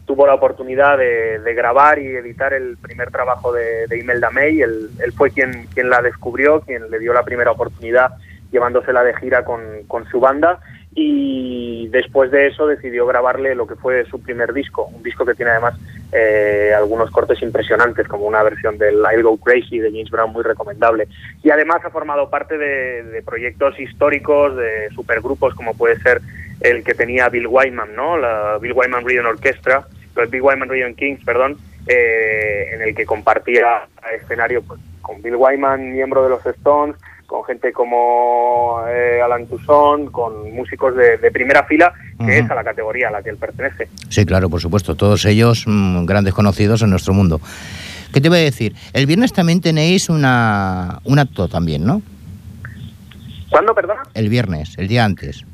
tuvo 0.06 0.26
la 0.26 0.34
oportunidad 0.34 0.98
de, 0.98 1.54
grabar 1.54 1.98
y 1.98 2.06
editar 2.06 2.52
el 2.52 2.76
primer 2.76 3.10
trabajo 3.10 3.52
de, 3.52 3.86
de 3.86 3.98
Imelda 3.98 4.30
May. 4.30 4.60
Él, 4.60 4.90
fue 5.16 5.30
quien, 5.30 5.66
quien 5.74 5.90
la 5.90 6.02
descubrió, 6.02 6.60
quien 6.60 6.90
le 6.90 6.98
dio 6.98 7.12
la 7.12 7.22
primera 7.22 7.50
oportunidad 7.50 8.12
llevándosela 8.54 9.02
de 9.02 9.16
gira 9.16 9.44
con, 9.44 10.06
su 10.10 10.20
banda 10.20 10.60
y 10.94 11.88
después 11.88 12.30
de 12.30 12.46
eso 12.46 12.68
decidió 12.68 13.04
grabarle 13.04 13.56
lo 13.56 13.66
que 13.66 13.74
fue 13.74 14.04
su 14.06 14.22
primer 14.22 14.52
disco, 14.52 14.84
un 14.94 15.02
disco 15.02 15.26
que 15.26 15.34
tiene 15.34 15.50
además 15.50 15.74
eh, 16.12 16.72
algunos 16.74 17.10
cortes 17.10 17.42
impresionantes, 17.42 18.06
como 18.06 18.26
una 18.26 18.44
versión 18.44 18.78
del 18.78 19.02
I'll 19.12 19.24
Go 19.24 19.36
Crazy 19.38 19.80
de 19.80 19.90
James 19.90 20.10
Brown 20.10 20.32
muy 20.32 20.44
recomendable. 20.44 21.08
Y 21.42 21.50
además 21.50 21.84
ha 21.84 21.90
formado 21.90 22.30
parte 22.30 22.56
de, 22.56 23.22
proyectos 23.26 23.78
históricos, 23.80 24.56
de 24.56 24.88
supergrupos 24.94 25.52
como 25.54 25.74
puede 25.74 25.98
ser 25.98 26.20
el 26.60 26.84
que 26.84 26.94
tenía 26.94 27.28
Bill 27.28 27.48
Wyman, 27.48 27.96
¿no? 27.96 28.16
La 28.16 28.58
Bill 28.60 28.74
Wyman 28.74 29.04
Rhythm 29.04 29.26
Orchestra, 29.26 29.84
Big 30.30 30.42
Wyman 30.42 30.68
Region 30.68 30.94
Kings, 30.94 31.24
perdón, 31.24 31.58
eh, 31.86 32.70
en 32.72 32.82
el 32.82 32.94
que 32.94 33.04
compartía 33.04 33.86
escenario 34.20 34.62
pues, 34.62 34.80
con 35.02 35.20
Bill 35.22 35.36
Wyman, 35.36 35.92
miembro 35.92 36.22
de 36.22 36.30
los 36.30 36.44
Stones, 36.46 36.96
con 37.26 37.44
gente 37.44 37.72
como 37.72 38.82
eh, 38.88 39.20
Alan 39.22 39.46
Toussaint, 39.46 40.10
con 40.10 40.52
músicos 40.54 40.94
de, 40.96 41.18
de 41.18 41.30
primera 41.30 41.64
fila, 41.64 41.92
que 42.24 42.38
es 42.38 42.50
a 42.50 42.54
la 42.54 42.64
categoría 42.64 43.08
a 43.08 43.10
la 43.10 43.22
que 43.22 43.30
él 43.30 43.36
pertenece. 43.36 43.88
Sí, 44.08 44.24
claro, 44.24 44.48
por 44.48 44.60
supuesto. 44.60 44.94
Todos 44.94 45.24
ellos 45.24 45.64
mm, 45.66 46.04
grandes 46.04 46.34
conocidos 46.34 46.82
en 46.82 46.90
nuestro 46.90 47.12
mundo. 47.12 47.40
¿Qué 48.12 48.20
te 48.20 48.28
voy 48.28 48.38
a 48.38 48.42
decir? 48.42 48.74
El 48.92 49.06
viernes 49.06 49.32
también 49.32 49.60
tenéis 49.60 50.08
una, 50.08 51.00
un 51.04 51.18
acto 51.18 51.48
también, 51.48 51.84
¿no? 51.84 52.02
¿Cuándo, 53.50 53.74
perdona? 53.74 54.02
El 54.14 54.28
viernes, 54.28 54.74
el 54.78 54.88
día 54.88 55.04
antes. 55.04 55.44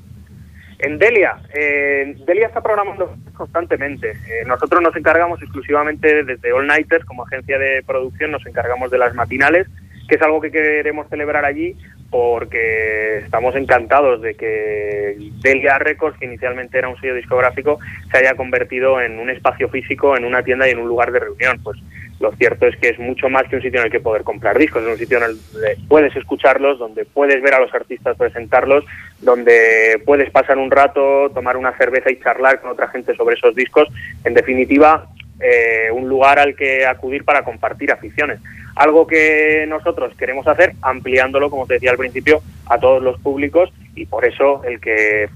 En 0.83 0.99
Delia, 0.99 1.37
eh, 1.53 2.15
Delia 2.27 2.47
está 2.47 2.63
programando 2.63 3.15
constantemente. 3.35 4.13
Eh, 4.13 4.45
nosotros 4.47 4.81
nos 4.81 4.97
encargamos 4.97 5.43
exclusivamente 5.43 6.25
desde 6.25 6.53
All 6.53 6.67
Nighters, 6.67 7.05
como 7.05 7.25
agencia 7.25 7.59
de 7.59 7.83
producción, 7.87 8.31
nos 8.31 8.47
encargamos 8.47 8.91
de 8.91 8.97
las 8.97 9.15
matinales, 9.15 9.67
que 10.09 10.15
es 10.15 10.23
algo 10.23 10.41
que 10.41 10.51
queremos 10.51 11.07
celebrar 11.09 11.45
allí 11.45 11.77
porque 12.09 13.19
estamos 13.19 13.55
encantados 13.55 14.21
de 14.23 14.35
que 14.35 15.17
Delia 15.43 15.79
Records, 15.79 16.19
que 16.19 16.25
inicialmente 16.25 16.79
era 16.79 16.89
un 16.89 16.99
sello 16.99 17.15
discográfico, 17.15 17.79
se 18.11 18.19
haya 18.19 18.35
convertido 18.35 19.01
en 19.01 19.19
un 19.19 19.31
espacio 19.31 19.69
físico, 19.69 20.17
en 20.17 20.25
una 20.25 20.43
tienda 20.43 20.67
y 20.67 20.73
en 20.73 20.79
un 20.79 20.89
lugar 20.89 21.13
de 21.13 21.21
reunión. 21.21 21.61
Pues 21.63 21.79
lo 22.21 22.33
cierto 22.33 22.67
es 22.67 22.77
que 22.77 22.91
es 22.91 22.99
mucho 22.99 23.31
más 23.31 23.49
que 23.49 23.57
un 23.57 23.63
sitio 23.63 23.81
en 23.81 23.87
el 23.87 23.93
que 23.93 23.99
poder 23.99 24.25
comprar 24.25 24.59
discos, 24.59 24.83
es 24.83 24.89
un 24.89 24.99
sitio 24.99 25.17
en 25.17 25.25
el 25.25 25.37
que 25.37 25.83
puedes 25.89 26.15
escucharlos, 26.15 26.79
donde 26.79 27.07
puedes 27.07 27.43
ver 27.43 27.55
a 27.55 27.61
los 27.61 27.73
artistas 27.75 28.17
presentarlos, 28.19 28.85
donde 29.21 30.01
puedes 30.05 30.31
pasar 30.31 30.59
un 30.59 30.71
rato, 30.71 31.31
tomar 31.31 31.57
una 31.57 31.75
cerveza 31.79 32.11
y 32.11 32.21
charlar 32.21 32.61
con 32.61 32.71
otra 32.71 32.89
gente 32.89 33.17
sobre 33.17 33.37
esos 33.37 33.55
discos. 33.55 33.89
En 34.23 34.35
definitiva, 34.35 35.07
eh, 35.41 35.91
un 35.91 36.11
lugar 36.11 36.39
al 36.39 36.55
que 36.55 36.85
acudir 36.85 37.25
para 37.25 37.43
compartir 37.43 37.91
aficiones. 37.91 38.39
Algo 38.77 39.07
que 39.07 39.65
nosotros 39.67 40.15
queremos 40.19 40.47
hacer, 40.47 40.75
ampliándolo, 40.83 41.49
como 41.49 41.67
te 41.67 41.75
decía 41.75 41.91
al 41.91 41.97
principio, 41.97 42.43
a 42.67 42.79
todos 42.79 43.03
los 43.03 43.19
públicos 43.19 43.73
y 43.95 44.05
por 44.05 44.27
eso 44.27 44.63
el 44.65 44.79
que 44.79 45.31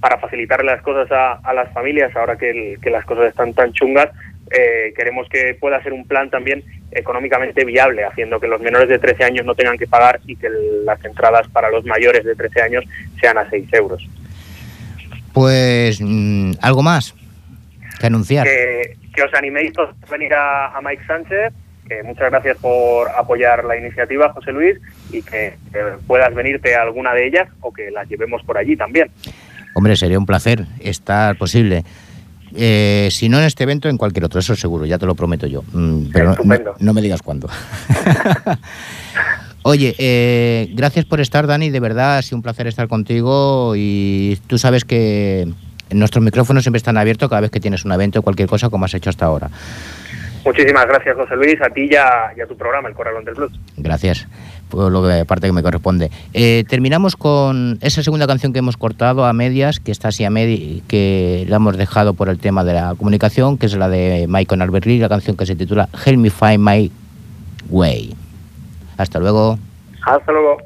para 0.00 0.18
facilitarle 0.18 0.72
las 0.72 0.82
cosas 0.82 1.08
a, 1.12 1.52
las 1.52 1.72
familias, 1.72 2.16
ahora 2.16 2.36
que 2.36 2.90
las 2.90 3.04
cosas 3.04 3.28
están 3.28 3.52
tan 3.52 3.72
chungas, 3.72 4.08
eh, 4.50 4.92
queremos 4.96 5.28
que 5.28 5.56
pueda 5.58 5.82
ser 5.82 5.92
un 5.92 6.06
plan 6.06 6.30
también 6.30 6.62
económicamente 6.90 7.64
viable, 7.64 8.04
haciendo 8.04 8.38
que 8.38 8.48
los 8.48 8.60
menores 8.60 8.88
de 8.88 8.98
13 8.98 9.24
años 9.24 9.46
no 9.46 9.54
tengan 9.54 9.78
que 9.78 9.86
pagar 9.86 10.20
y 10.26 10.36
que 10.36 10.48
las 10.84 11.02
entradas 11.04 11.48
para 11.48 11.70
los 11.70 11.84
mayores 11.84 12.24
de 12.24 12.34
13 12.34 12.62
años 12.62 12.84
sean 13.20 13.38
a 13.38 13.48
6 13.48 13.72
euros. 13.72 14.06
Pues 15.32 16.00
mm, 16.00 16.52
algo 16.60 16.82
más 16.82 17.14
que 17.98 18.06
anunciar. 18.06 18.46
Que, 18.46 18.96
que 19.14 19.22
os 19.22 19.32
animéis 19.34 19.72
todos 19.72 19.94
a 20.06 20.10
venir 20.10 20.34
a, 20.34 20.76
a 20.76 20.82
Mike 20.82 21.04
Sánchez, 21.06 21.52
que 21.88 22.02
muchas 22.02 22.30
gracias 22.30 22.58
por 22.58 23.08
apoyar 23.10 23.64
la 23.64 23.76
iniciativa, 23.76 24.32
José 24.32 24.52
Luis, 24.52 24.78
y 25.10 25.22
que, 25.22 25.54
que 25.72 25.80
puedas 26.06 26.34
venirte 26.34 26.74
a 26.74 26.82
alguna 26.82 27.14
de 27.14 27.26
ellas 27.26 27.48
o 27.60 27.72
que 27.72 27.90
las 27.90 28.08
llevemos 28.08 28.42
por 28.44 28.58
allí 28.58 28.76
también. 28.76 29.10
Hombre, 29.74 29.96
sería 29.96 30.18
un 30.18 30.26
placer 30.26 30.66
estar 30.80 31.36
posible. 31.36 31.84
Eh, 32.54 33.08
si 33.10 33.28
no 33.28 33.38
en 33.38 33.44
este 33.44 33.64
evento, 33.64 33.88
en 33.88 33.96
cualquier 33.96 34.24
otro, 34.24 34.40
eso 34.40 34.54
seguro, 34.56 34.84
ya 34.86 34.98
te 34.98 35.06
lo 35.06 35.14
prometo 35.14 35.46
yo. 35.46 35.62
Mm, 35.72 36.06
pero 36.12 36.36
no, 36.78 36.92
me 36.92 37.02
digas 37.02 37.22
cuándo. 37.22 37.48
Oye, 39.62 39.94
eh, 39.98 40.70
gracias 40.74 41.04
por 41.04 41.20
estar, 41.20 41.46
Dani. 41.46 41.70
De 41.70 41.80
verdad, 41.80 42.18
ha 42.18 42.22
sido 42.22 42.36
un 42.36 42.42
placer 42.42 42.66
estar 42.66 42.88
contigo. 42.88 43.74
Y 43.76 44.38
tú 44.48 44.58
sabes 44.58 44.84
que 44.84 45.48
nuestros 45.90 46.24
micrófonos 46.24 46.64
siempre 46.64 46.78
están 46.78 46.98
abiertos 46.98 47.28
cada 47.28 47.42
vez 47.42 47.50
que 47.50 47.60
tienes 47.60 47.84
un 47.84 47.92
evento 47.92 48.20
o 48.20 48.22
cualquier 48.22 48.48
cosa, 48.48 48.70
como 48.70 48.84
has 48.84 48.94
hecho 48.94 49.10
hasta 49.10 49.26
ahora. 49.26 49.50
Muchísimas 50.44 50.86
gracias, 50.86 51.14
José 51.14 51.36
Luis, 51.36 51.60
a 51.62 51.70
ti 51.70 51.88
y 51.88 51.94
a, 51.94 52.32
y 52.36 52.40
a 52.40 52.46
tu 52.46 52.56
programa, 52.56 52.88
El 52.88 52.94
Corralón 52.94 53.24
del 53.24 53.34
Blues. 53.34 53.52
Gracias 53.76 54.26
lo 54.72 55.02
que 55.06 55.24
parte 55.24 55.46
que 55.46 55.52
me 55.52 55.62
corresponde. 55.62 56.10
Eh, 56.32 56.64
terminamos 56.68 57.16
con 57.16 57.78
esa 57.80 58.02
segunda 58.02 58.26
canción 58.26 58.52
que 58.52 58.58
hemos 58.58 58.76
cortado 58.76 59.24
a 59.24 59.32
medias, 59.32 59.80
que 59.80 59.92
está 59.92 60.08
así 60.08 60.24
a 60.24 60.30
medi 60.30 60.82
que 60.88 61.44
la 61.48 61.56
hemos 61.56 61.76
dejado 61.76 62.14
por 62.14 62.28
el 62.28 62.38
tema 62.38 62.64
de 62.64 62.74
la 62.74 62.94
comunicación, 62.94 63.58
que 63.58 63.66
es 63.66 63.76
la 63.76 63.88
de 63.88 64.26
Michael 64.28 64.62
Albert 64.62 64.86
Lee, 64.86 64.98
la 64.98 65.08
canción 65.08 65.36
que 65.36 65.46
se 65.46 65.56
titula 65.56 65.88
Help 66.04 66.18
Me 66.18 66.30
Find 66.30 66.58
My 66.58 66.90
Way. 67.68 68.14
Hasta 68.96 69.18
luego. 69.18 69.58
Hasta 70.04 70.32
luego. 70.32 70.58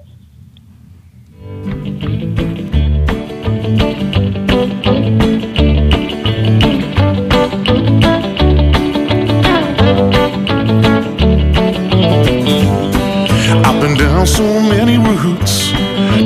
Down 14.26 14.36
so 14.36 14.60
many 14.60 14.98
routes 14.98 15.70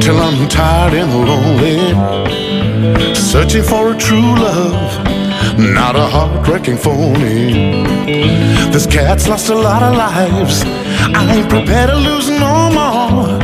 till 0.04 0.18
I'm 0.18 0.48
tired 0.48 0.94
and 0.94 1.12
lonely. 1.28 3.14
Searching 3.14 3.62
for 3.62 3.92
a 3.92 3.96
true 3.96 4.34
love, 4.34 5.06
not 5.58 5.96
a 5.96 6.06
heart 6.06 6.46
phony. 6.76 7.84
This 8.72 8.86
cat's 8.86 9.28
lost 9.28 9.48
a 9.48 9.54
lot 9.54 9.82
of 9.82 9.94
lives. 9.96 10.62
I 11.14 11.36
ain't 11.36 11.48
prepared 11.48 11.90
to 11.90 11.96
lose 11.96 12.28
no 12.28 12.70
more. 12.70 13.38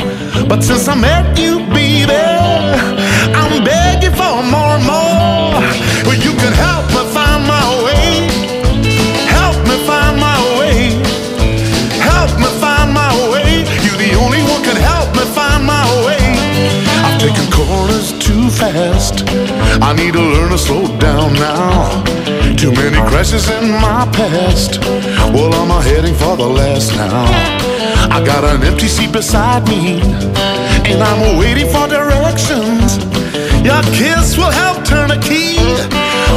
But 0.49 0.63
since 0.63 0.89
I 0.89 0.95
met 0.95 1.39
you, 1.39 1.61
I 19.87 19.93
need 19.93 20.15
to 20.15 20.21
learn 20.21 20.51
to 20.51 20.59
slow 20.59 20.85
down 20.99 21.35
now. 21.35 22.03
Too 22.57 22.73
many 22.73 22.99
crashes 23.09 23.49
in 23.49 23.71
my 23.71 24.03
past. 24.19 24.81
Well, 25.31 25.55
I'm 25.55 25.71
heading 25.81 26.17
for 26.17 26.37
the 26.37 26.45
last 26.45 26.91
now. 26.97 27.27
I 28.11 28.19
got 28.27 28.43
an 28.43 28.65
empty 28.65 28.89
seat 28.89 29.13
beside 29.13 29.63
me, 29.69 30.01
and 30.91 31.01
I'm 31.01 31.39
waiting 31.39 31.69
for 31.71 31.87
directions. 31.87 32.99
Your 33.63 33.81
kiss 33.95 34.37
will 34.37 34.51
help 34.51 34.85
turn 34.85 35.13
a 35.13 35.21
key. 35.23 35.55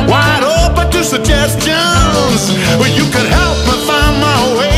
Wide 0.06 0.46
open 0.46 0.92
to 0.92 1.04
suggestions. 1.04 2.42
Well, 2.78 2.94
you 2.94 3.06
can 3.10 3.26
help 3.34 3.58
me 3.66 3.76
find 3.90 4.16
my 4.22 4.60
way. 4.60 4.69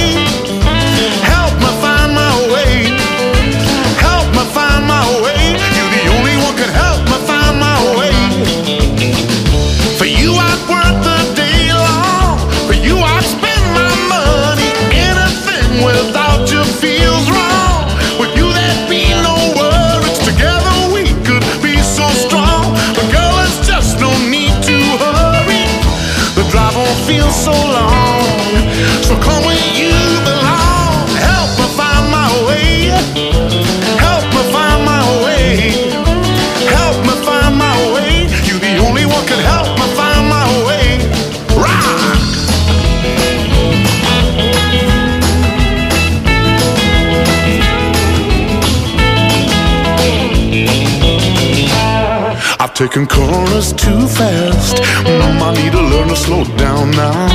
I've 52.71 52.77
taken 52.77 53.05
corners 53.05 53.73
too 53.73 54.07
fast. 54.07 54.77
Mm, 55.03 55.41
I 55.43 55.53
need 55.55 55.73
to 55.73 55.81
learn 55.81 56.07
to 56.07 56.15
slow 56.15 56.45
down 56.55 56.91
now. 56.91 57.27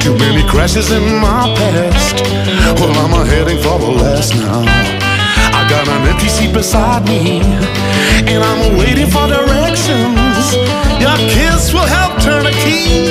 Too 0.00 0.12
many 0.18 0.46
crashes 0.46 0.92
in 0.92 1.02
my 1.16 1.48
past. 1.56 2.20
Well, 2.78 2.92
I'm 2.92 3.14
a 3.14 3.24
heading 3.24 3.56
for 3.56 3.78
the 3.78 3.90
last 3.90 4.34
now. 4.34 4.60
I 5.56 5.66
got 5.66 5.88
an 5.88 6.06
empty 6.06 6.28
seat 6.28 6.52
beside 6.52 7.08
me, 7.08 7.40
and 8.28 8.44
I'm 8.44 8.76
waiting 8.76 9.08
for 9.08 9.26
directions. 9.26 10.52
Your 11.00 11.16
kiss 11.32 11.72
will 11.72 11.88
help 11.88 12.20
turn 12.20 12.44
a 12.44 12.52
key. 12.52 13.08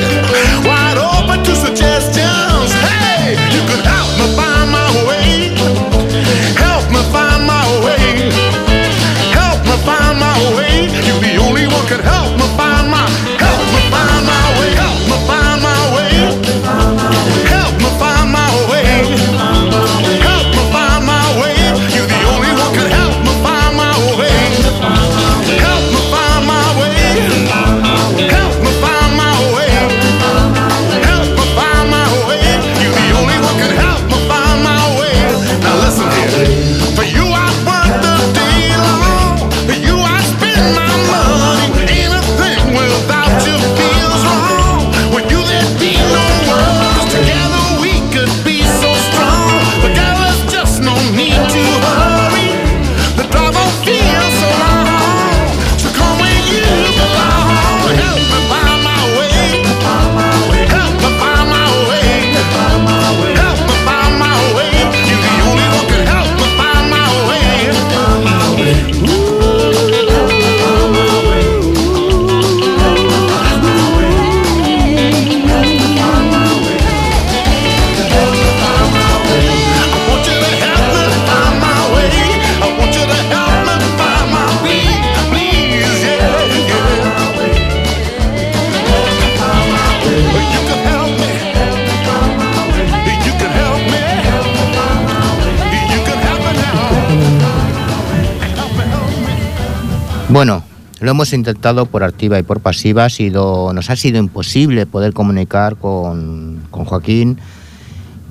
Bueno, 100.40 100.64
lo 101.02 101.12
hemos 101.12 101.34
intentado 101.34 101.86
por 101.86 102.02
activa 102.02 102.40
y 102.40 102.44
por 102.44 102.62
pasiva, 102.62 103.04
ha 103.04 103.10
sido, 103.10 103.74
nos 103.74 103.90
ha 103.90 103.98
sido 103.98 104.20
imposible 104.20 104.86
poder 104.86 105.12
comunicar 105.12 105.76
con, 105.76 106.62
Joaquín, 106.72 107.38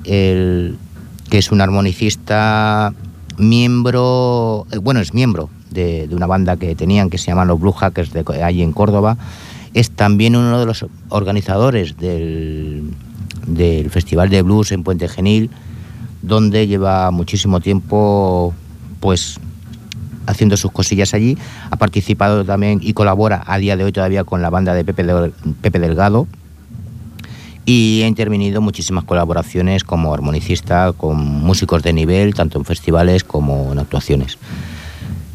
el, 0.05 0.79
que 1.29 1.37
es 1.37 1.53
un 1.53 1.61
armonicista 1.61 2.95
miembro, 3.37 4.67
eh, 4.71 4.79
bueno, 4.79 5.01
es 5.01 5.13
miembro 5.13 5.51
de, 5.71 6.09
una 6.11 6.27
banda 6.27 6.57
que 6.57 6.75
tenían 6.75 7.11
que 7.11 7.19
se 7.19 7.27
llaman 7.27 7.49
los 7.49 7.61
Blue 7.61 7.73
Hackers 7.73 8.11
de 8.15 8.25
allí 8.43 8.63
en 8.63 8.73
Córdoba. 8.73 9.19
Es 9.75 9.91
también 9.91 10.35
uno 10.35 10.59
de 10.59 10.65
los 10.65 10.87
organizadores 11.11 11.99
del 11.99 12.91
Festival 13.91 14.31
de 14.31 14.41
Blues 14.41 14.73
en 14.73 14.83
Puente 14.83 15.09
Genil, 15.09 15.51
donde 16.23 16.67
lleva 16.67 17.11
muchísimo 17.11 17.61
tiempo 17.61 18.55
pues 18.99 19.39
haciendo 20.29 20.57
sus 20.57 20.71
cosillas 20.71 21.15
allí. 21.15 21.37
Ha 21.71 21.77
participado 21.77 22.45
también 22.45 22.81
y 22.83 22.93
colabora 22.93 23.43
a 23.47 23.59
día 23.59 23.77
de 23.77 23.85
hoy 23.85 23.93
todavía 23.93 24.25
con 24.25 24.43
la 24.43 24.51
banda 24.51 24.75
de 24.75 24.85
Pepe, 24.85 25.05
Pepe 25.61 25.79
Delgado 25.79 26.27
y 27.65 28.03
ha 28.03 28.07
intervenido 28.07 28.61
muchísimas 28.61 29.05
colaboraciones 29.05 29.85
como 29.85 30.15
armonicista 30.15 30.93
con 30.97 31.19
músicos 31.19 31.83
de 31.83 31.93
nivel, 31.93 32.35
tanto 32.35 32.59
en 32.59 32.65
festivales 32.65 33.25
como 33.25 33.73
en 33.73 33.79
actuaciones. 33.79 34.39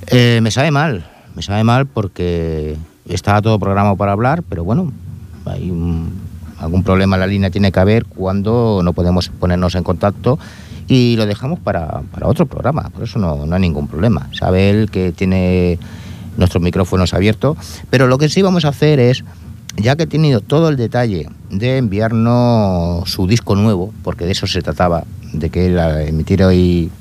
Eh, 0.08 0.40
me 0.42 0.50
sabe 0.50 0.72
mal, 0.72 1.06
me 1.36 1.44
sabe 1.44 1.64
mal 1.64 1.86
porque 1.86 2.76
estaba 3.08 3.42
todo 3.42 3.60
programado 3.60 3.96
para 3.98 4.14
hablar, 4.14 4.42
pero 4.50 4.64
bueno, 4.64 4.92
hay 5.46 5.72
algún 6.60 6.84
problema 6.84 7.18
en 7.18 7.20
la 7.20 7.28
línea 7.28 7.50
tiene 7.52 7.72
que 7.72 7.80
haber 7.80 8.06
cuando 8.06 8.82
no 8.84 8.94
podemos 8.94 9.30
ponernos 9.30 9.76
en 9.76 9.84
contacto 9.84 10.40
y 10.88 11.16
lo 11.16 11.26
dejamos 11.26 11.60
para, 11.60 12.02
para 12.12 12.28
otro 12.28 12.46
programa, 12.46 12.90
por 12.90 13.04
eso 13.04 13.20
no, 13.20 13.46
no, 13.46 13.56
hay 13.56 13.62
ningún 13.62 13.88
problema. 13.88 14.30
Sabe 14.34 14.70
él 14.70 14.90
que 14.90 15.12
tiene 15.12 15.80
nuestros 16.38 16.62
micrófonos 16.64 17.14
abiertos, 17.14 17.58
pero 17.90 18.08
lo 18.08 18.18
que 18.18 18.30
sí 18.30 18.42
vamos 18.42 18.66
a 18.66 18.70
hacer 18.70 19.00
es, 19.00 19.24
ya 19.78 19.96
que 19.96 20.04
he 20.04 20.08
tenido 20.08 20.42
todo 20.42 20.70
el 20.70 20.78
detalle 20.78 21.30
de 21.50 21.78
enviarnos 21.78 23.10
su 23.10 23.28
disco 23.28 23.56
nuevo, 23.56 23.94
porque 24.04 24.26
de 24.26 24.32
eso 24.32 24.48
se 24.48 24.62
trataba, 24.62 25.04
de 25.32 25.50
que 25.50 25.68
él 25.68 25.80
emitiera 26.08 26.48
hoy 26.48 26.92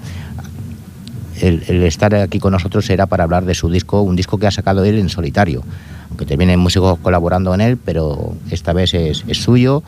el, 1.40 1.64
el, 1.66 1.82
estar 1.82 2.14
aquí 2.14 2.38
con 2.38 2.52
nosotros 2.52 2.88
era 2.88 3.06
para 3.06 3.24
hablar 3.24 3.44
de 3.44 3.54
su 3.54 3.68
disco, 3.68 4.02
un 4.02 4.16
disco 4.16 4.38
que 4.38 4.46
ha 4.46 4.50
sacado 4.50 4.84
él 4.84 4.98
en 4.98 5.08
solitario, 5.08 5.62
aunque 6.08 6.24
te 6.24 6.36
vienen 6.36 6.60
músicos 6.60 6.98
colaborando 7.00 7.54
en 7.54 7.60
él, 7.62 7.78
pero 7.78 8.34
esta 8.50 8.72
vez 8.72 8.94
es, 8.94 9.24
es 9.26 9.38
suyo 9.38 9.82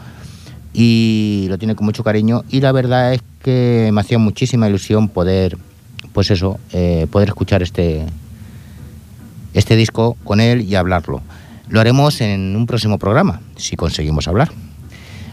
y 0.74 1.46
lo 1.48 1.56
tiene 1.56 1.76
con 1.76 1.86
mucho 1.86 2.02
cariño 2.02 2.42
y 2.50 2.60
la 2.60 2.72
verdad 2.72 3.14
es 3.14 3.22
que 3.42 3.90
me 3.92 4.00
hacía 4.00 4.18
muchísima 4.18 4.68
ilusión 4.68 5.08
poder, 5.08 5.56
pues 6.12 6.30
eso, 6.30 6.58
eh, 6.72 7.06
poder 7.10 7.28
escuchar 7.28 7.62
este, 7.62 8.04
este 9.54 9.76
disco 9.76 10.16
con 10.24 10.40
él 10.40 10.62
y 10.62 10.74
hablarlo. 10.74 11.22
Lo 11.68 11.80
haremos 11.80 12.20
en 12.20 12.56
un 12.56 12.66
próximo 12.66 12.98
programa, 12.98 13.40
si 13.56 13.76
conseguimos 13.76 14.28
hablar. 14.28 14.50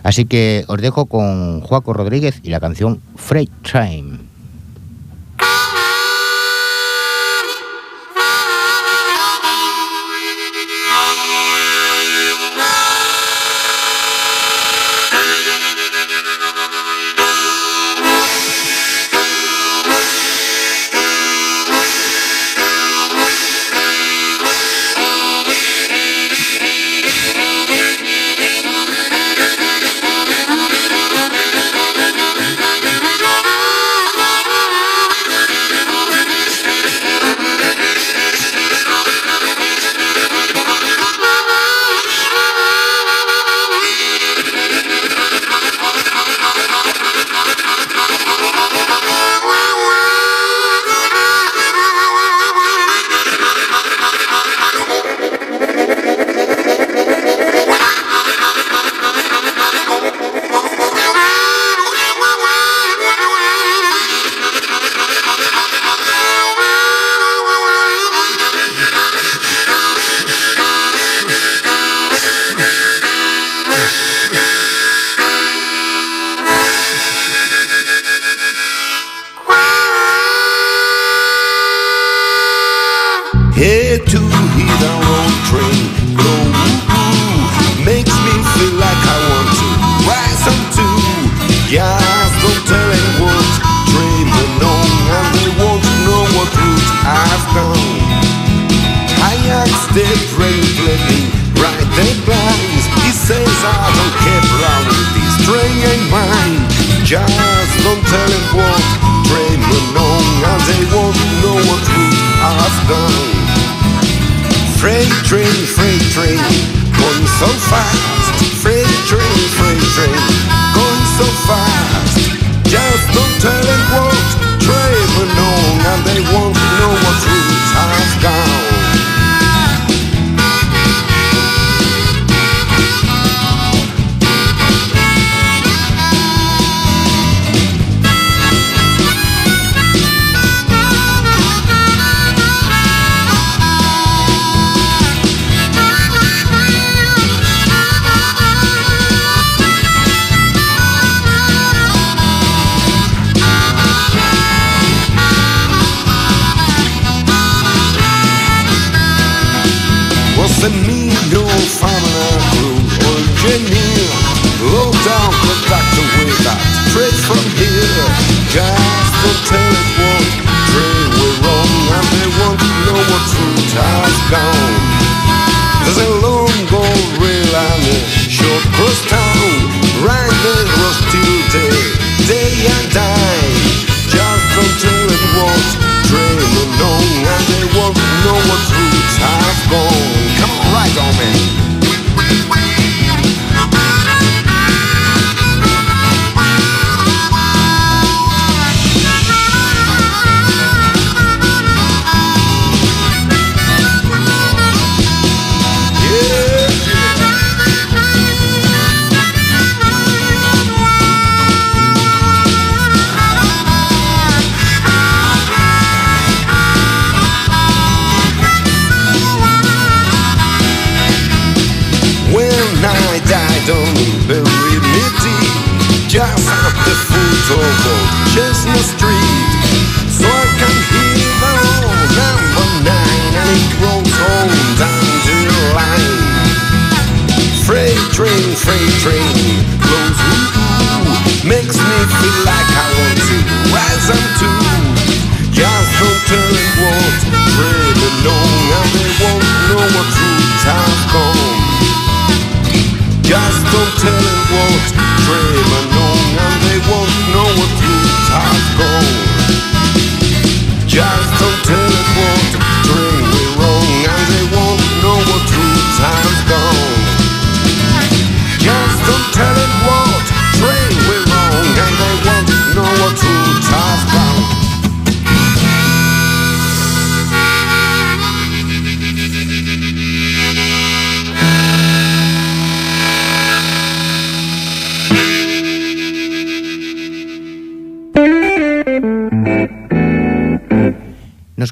Así 0.04 0.26
que 0.26 0.64
os 0.68 0.82
dejo 0.82 1.06
con 1.08 1.62
Joaco 1.62 1.94
Rodríguez 1.94 2.40
y 2.44 2.50
la 2.50 2.60
canción 2.60 3.02
Freight 3.16 3.52
Train. 3.64 4.31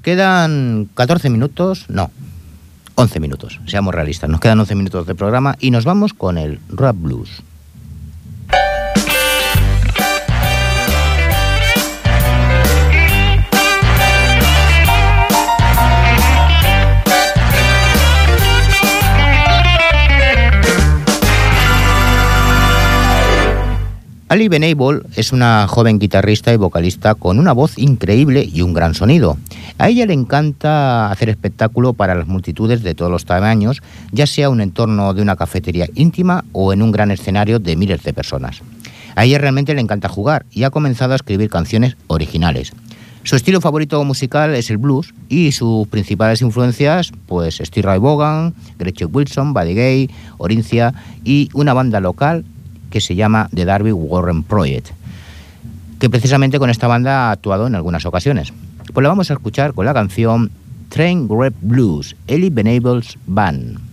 Quedan 0.10 0.90
14 0.96 1.30
minutos, 1.30 1.86
no, 1.88 2.10
11 2.96 3.20
minutos, 3.20 3.60
seamos 3.68 3.94
realistas. 3.94 4.28
Nos 4.28 4.40
quedan 4.40 4.60
11 4.60 4.74
minutos 4.74 5.06
de 5.06 5.14
programa 5.14 5.56
y 5.60 5.70
nos 5.70 5.86
vamos 5.86 6.16
con 6.16 6.40
el 6.40 6.60
rap 6.70 6.96
blues. 6.98 7.44
Ali 24.30 24.48
Benable 24.48 25.02
es 25.16 25.32
una 25.32 25.68
joven 25.68 25.98
guitarrista 25.98 26.54
y 26.54 26.58
vocalista 26.58 27.16
con 27.16 27.40
una 27.40 27.52
voz 27.52 27.80
increíble 27.80 28.48
y 28.52 28.62
un 28.62 28.74
gran 28.74 28.94
sonido. 28.94 29.38
A 29.80 29.88
ella 29.88 30.06
le 30.06 30.14
encanta 30.14 31.10
hacer 31.10 31.30
espectáculo 31.30 31.94
para 31.94 32.14
las 32.14 32.28
multitudes 32.28 32.84
de 32.84 32.96
todos 32.96 33.10
los 33.10 33.24
tamaños, 33.24 33.82
ya 34.12 34.28
sea 34.28 34.50
un 34.50 34.60
entorno 34.60 35.14
de 35.14 35.22
una 35.22 35.38
cafetería 35.38 35.88
íntima 35.96 36.44
o 36.52 36.74
en 36.74 36.82
un 36.82 36.92
gran 36.92 37.12
escenario 37.12 37.60
de 37.60 37.78
miles 37.78 38.04
de 38.04 38.12
personas. 38.12 38.62
A 39.16 39.24
ella 39.24 39.38
realmente 39.38 39.74
le 39.74 39.80
encanta 39.80 40.10
jugar 40.10 40.46
y 40.52 40.64
ha 40.64 40.70
comenzado 40.70 41.14
a 41.14 41.16
escribir 41.16 41.50
canciones 41.50 41.96
originales. 42.08 42.74
Su 43.24 43.38
estilo 43.38 43.62
favorito 43.62 44.04
musical 44.04 44.54
es 44.54 44.70
el 44.70 44.80
blues 44.80 45.14
y 45.30 45.54
sus 45.54 45.88
principales 45.88 46.42
influencias, 46.42 47.14
pues 47.26 47.62
Steve 47.64 47.88
Ray 47.88 48.00
Vaughan, 48.00 48.54
Gretchen 48.78 49.08
Wilson, 49.14 49.54
Buddy 49.54 49.76
Gay, 49.76 50.10
Orincia 50.40 50.94
y 51.24 51.50
una 51.54 51.74
banda 51.74 52.02
local 52.02 52.44
que 52.90 53.00
se 53.00 53.16
llama 53.16 53.48
The 53.56 53.64
Darby 53.64 53.94
Warren 53.94 54.44
Project, 54.44 54.90
que 56.00 56.10
precisamente 56.10 56.60
con 56.60 56.70
esta 56.70 56.88
banda 56.88 57.30
ha 57.30 57.32
actuado 57.32 57.68
en 57.68 57.76
algunas 57.76 58.06
ocasiones. 58.06 58.52
Pues 58.94 59.04
la 59.04 59.10
vamos 59.10 59.30
a 59.30 59.34
escuchar 59.34 59.74
con 59.74 59.86
la 59.86 59.94
canción 59.94 60.52
Train 60.90 61.28
Grab 61.28 61.54
Blues, 61.62 62.16
Ellie 62.28 62.50
Benables 62.50 63.18
Band. 63.28 63.89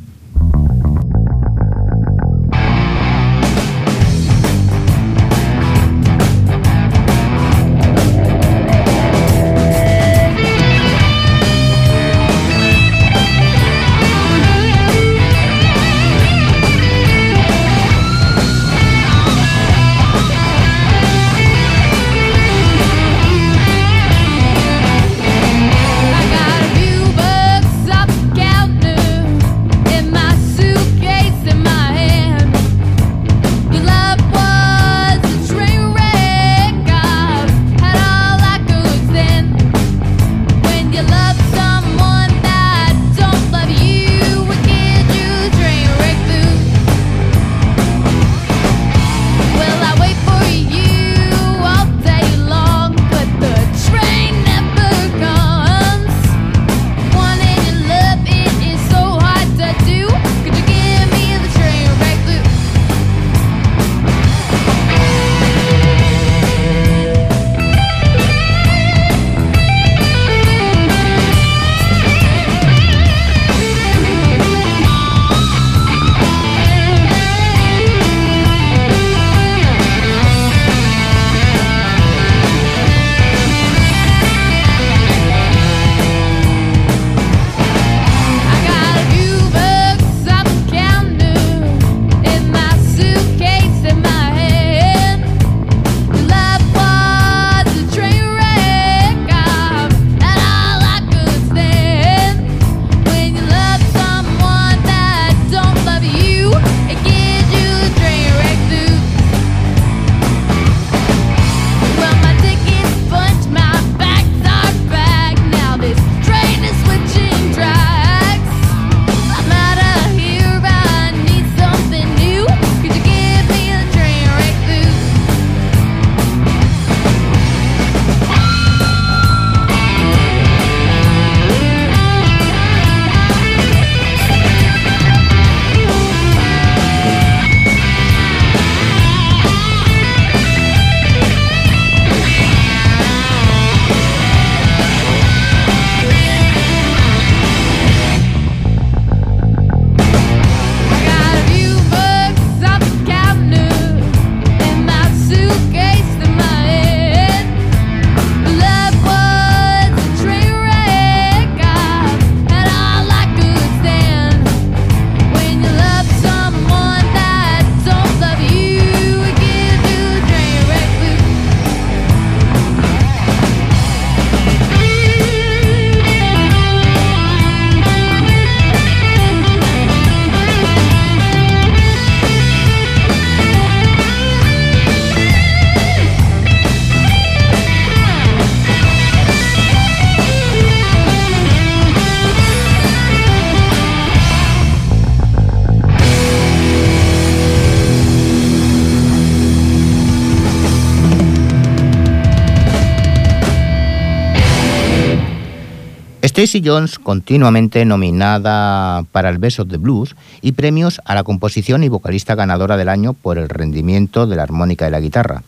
Stacy 206.46 206.62
Jones 206.64 207.00
continuamente 207.00 207.84
nominada 207.84 209.04
para 209.10 209.30
el 209.30 209.38
Best 209.38 209.58
of 209.58 209.68
the 209.68 209.78
Blues 209.78 210.14
y 210.42 210.52
premios 210.52 211.00
a 211.04 211.16
la 211.16 211.24
composición 211.24 211.82
y 211.82 211.88
vocalista 211.88 212.36
ganadora 212.36 212.76
del 212.76 212.88
año 212.88 213.14
por 213.14 213.36
el 213.36 213.48
rendimiento 213.48 214.28
de 214.28 214.36
la 214.36 214.44
armónica 214.44 214.86
y 214.86 214.92
la 214.92 215.00
guitarra. 215.00 215.42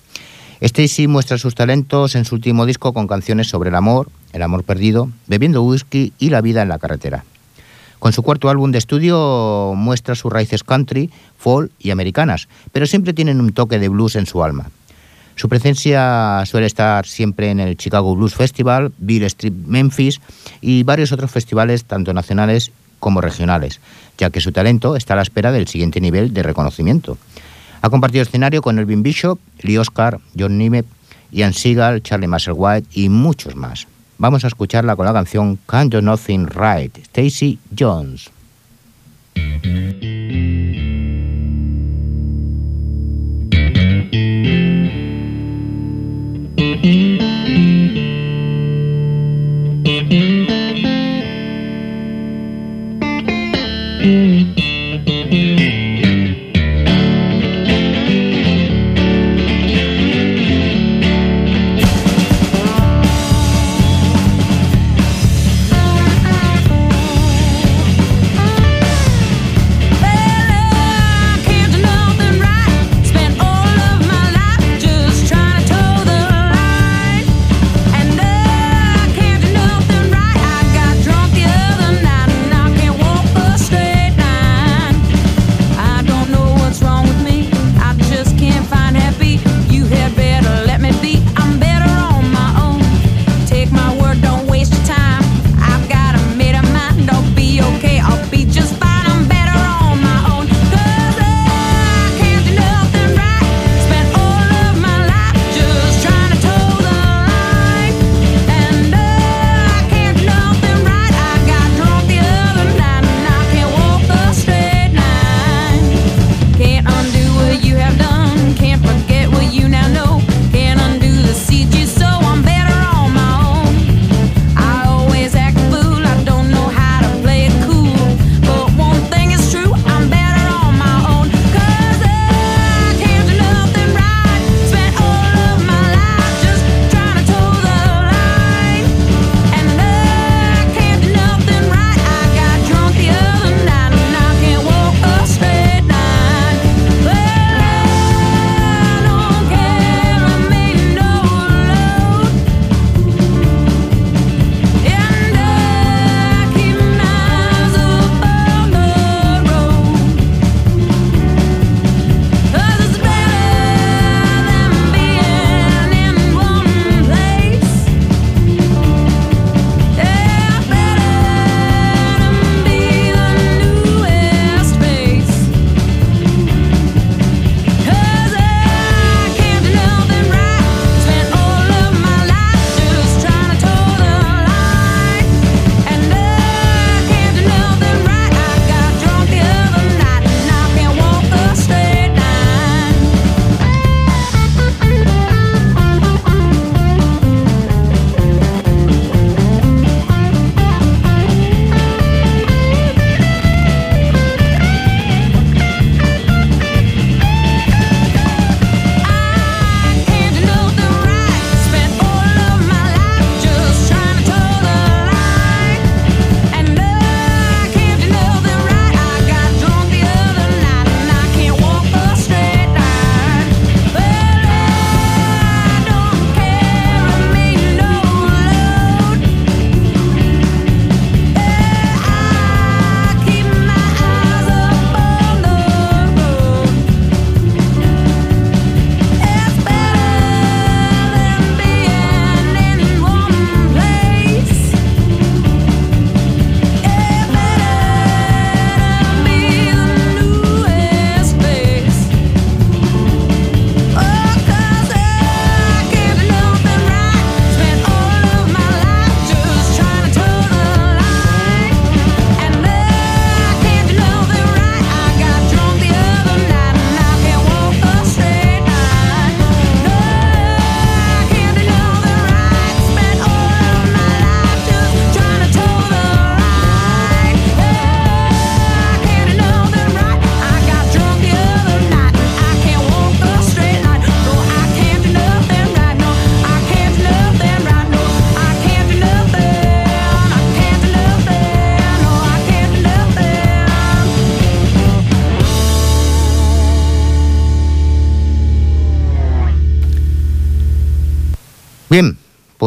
Stacy 0.61 1.07
muestra 1.07 1.39
sus 1.39 1.55
talentos 1.55 2.17
en 2.17 2.25
su 2.25 2.35
último 2.35 2.67
disco 2.67 2.93
con 2.93 3.07
canciones 3.07 3.47
sobre 3.47 3.69
el 3.69 3.77
amor, 3.77 4.11
el 4.33 4.43
amor 4.43 4.65
perdido, 4.65 5.09
bebiendo 5.29 5.63
whisky 5.63 6.13
y 6.19 6.31
la 6.31 6.41
vida 6.41 6.63
en 6.63 6.69
la 6.69 6.81
carretera. 6.81 7.25
Con 8.01 8.13
su 8.13 8.25
cuarto 8.25 8.51
álbum 8.51 8.73
de 8.73 8.79
estudio 8.79 9.75
muestra 9.77 10.17
sus 10.17 10.33
raíces 10.33 10.65
country, 10.65 11.13
folk 11.37 11.71
y 11.79 11.93
americanas, 11.93 12.49
pero 12.73 12.89
siempre 12.89 13.13
tienen 13.13 13.41
un 13.41 13.53
toque 13.53 13.79
de 13.79 13.89
blues 13.89 14.17
en 14.17 14.27
su 14.27 14.43
alma. 14.43 14.69
Su 15.39 15.49
presencia 15.49 16.43
suele 16.47 16.67
estar 16.67 17.07
siempre 17.07 17.51
en 17.51 17.61
el 17.61 17.77
Chicago 17.77 18.17
Blues 18.17 18.35
Festival, 18.35 18.91
Bill 18.99 19.23
Street 19.23 19.53
Memphis 19.53 20.21
y 20.61 20.83
varios 20.83 21.13
otros 21.13 21.31
festivales 21.31 21.85
tanto 21.85 22.13
nacionales 22.13 22.73
como 22.99 23.21
regionales, 23.21 23.81
ya 24.19 24.31
que 24.31 24.41
su 24.41 24.51
talento 24.51 24.97
está 24.97 25.13
a 25.13 25.17
la 25.19 25.23
espera 25.23 25.53
del 25.53 25.69
siguiente 25.69 26.01
nivel 26.01 26.35
de 26.35 26.43
reconocimiento. 26.43 27.19
Ha 27.83 27.89
compartido 27.89 28.23
escenario 28.23 28.63
con 28.63 28.81
Elvin 28.81 29.05
Bishop, 29.05 29.39
Lee 29.61 29.79
Oscar, 29.79 30.19
John 30.37 30.59
Nimet, 30.59 30.87
Ian 31.31 31.53
Seagal, 31.53 32.03
Charlie 32.03 32.27
Musselwhite 32.27 32.89
y 32.93 33.09
muchos 33.09 33.55
más. 33.55 33.87
Vamos 34.19 34.43
a 34.43 34.49
escucharla 34.49 34.97
con 34.97 35.07
la 35.07 35.13
canción 35.13 35.57
Can't 35.67 35.93
Do 35.93 36.03
Nothing 36.03 36.49
Right, 36.49 36.99
Stacy 36.99 37.61
Jones. 37.79 38.29
Mm-hmm. 54.09 54.68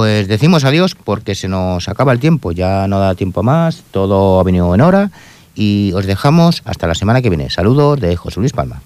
Pues 0.02 0.28
decimos 0.28 0.66
adiós 0.66 0.95
porque 0.95 1.36
se 1.36 1.47
nos 1.47 1.88
acaba 1.88 2.12
el 2.12 2.20
tiempo, 2.20 2.52
ya 2.52 2.88
no 2.88 2.97
da 2.99 3.14
tiempo 3.14 3.43
más, 3.43 3.84
todo 3.91 4.39
ha 4.39 4.43
venido 4.43 4.74
en 4.74 4.82
hora 4.82 5.12
y 5.54 5.91
os 5.93 6.08
dejamos 6.08 6.64
hasta 6.66 6.88
la 6.88 6.95
semana 6.95 7.22
que 7.22 7.30
viene. 7.30 7.52
Saludos 7.52 7.99
de 7.99 8.16
José 8.16 8.39
Luis 8.39 8.52
Palma. 8.52 8.82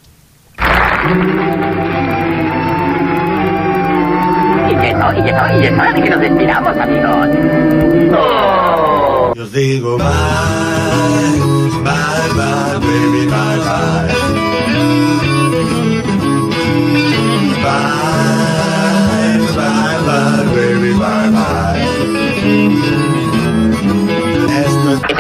Y 4.70 4.76
que 4.76 4.94
no, 4.94 5.18
y 5.18 5.24
que 5.24 5.32
no, 5.32 5.62
y 5.62 5.66
es 5.66 5.72
hora 5.72 5.94
de 5.94 6.04
que 6.04 6.10
nos 6.10 6.20
despidamos, 6.20 6.78
amigos. 6.78 7.30
Yo 9.36 9.48
digo 9.54 9.98
bye, 9.98 10.08
bye, 11.82 12.34
bye, 12.34 12.78
baby, 12.86 13.26
bye, 13.28 13.60
bye. 13.64 14.36
Bye, 14.68 15.15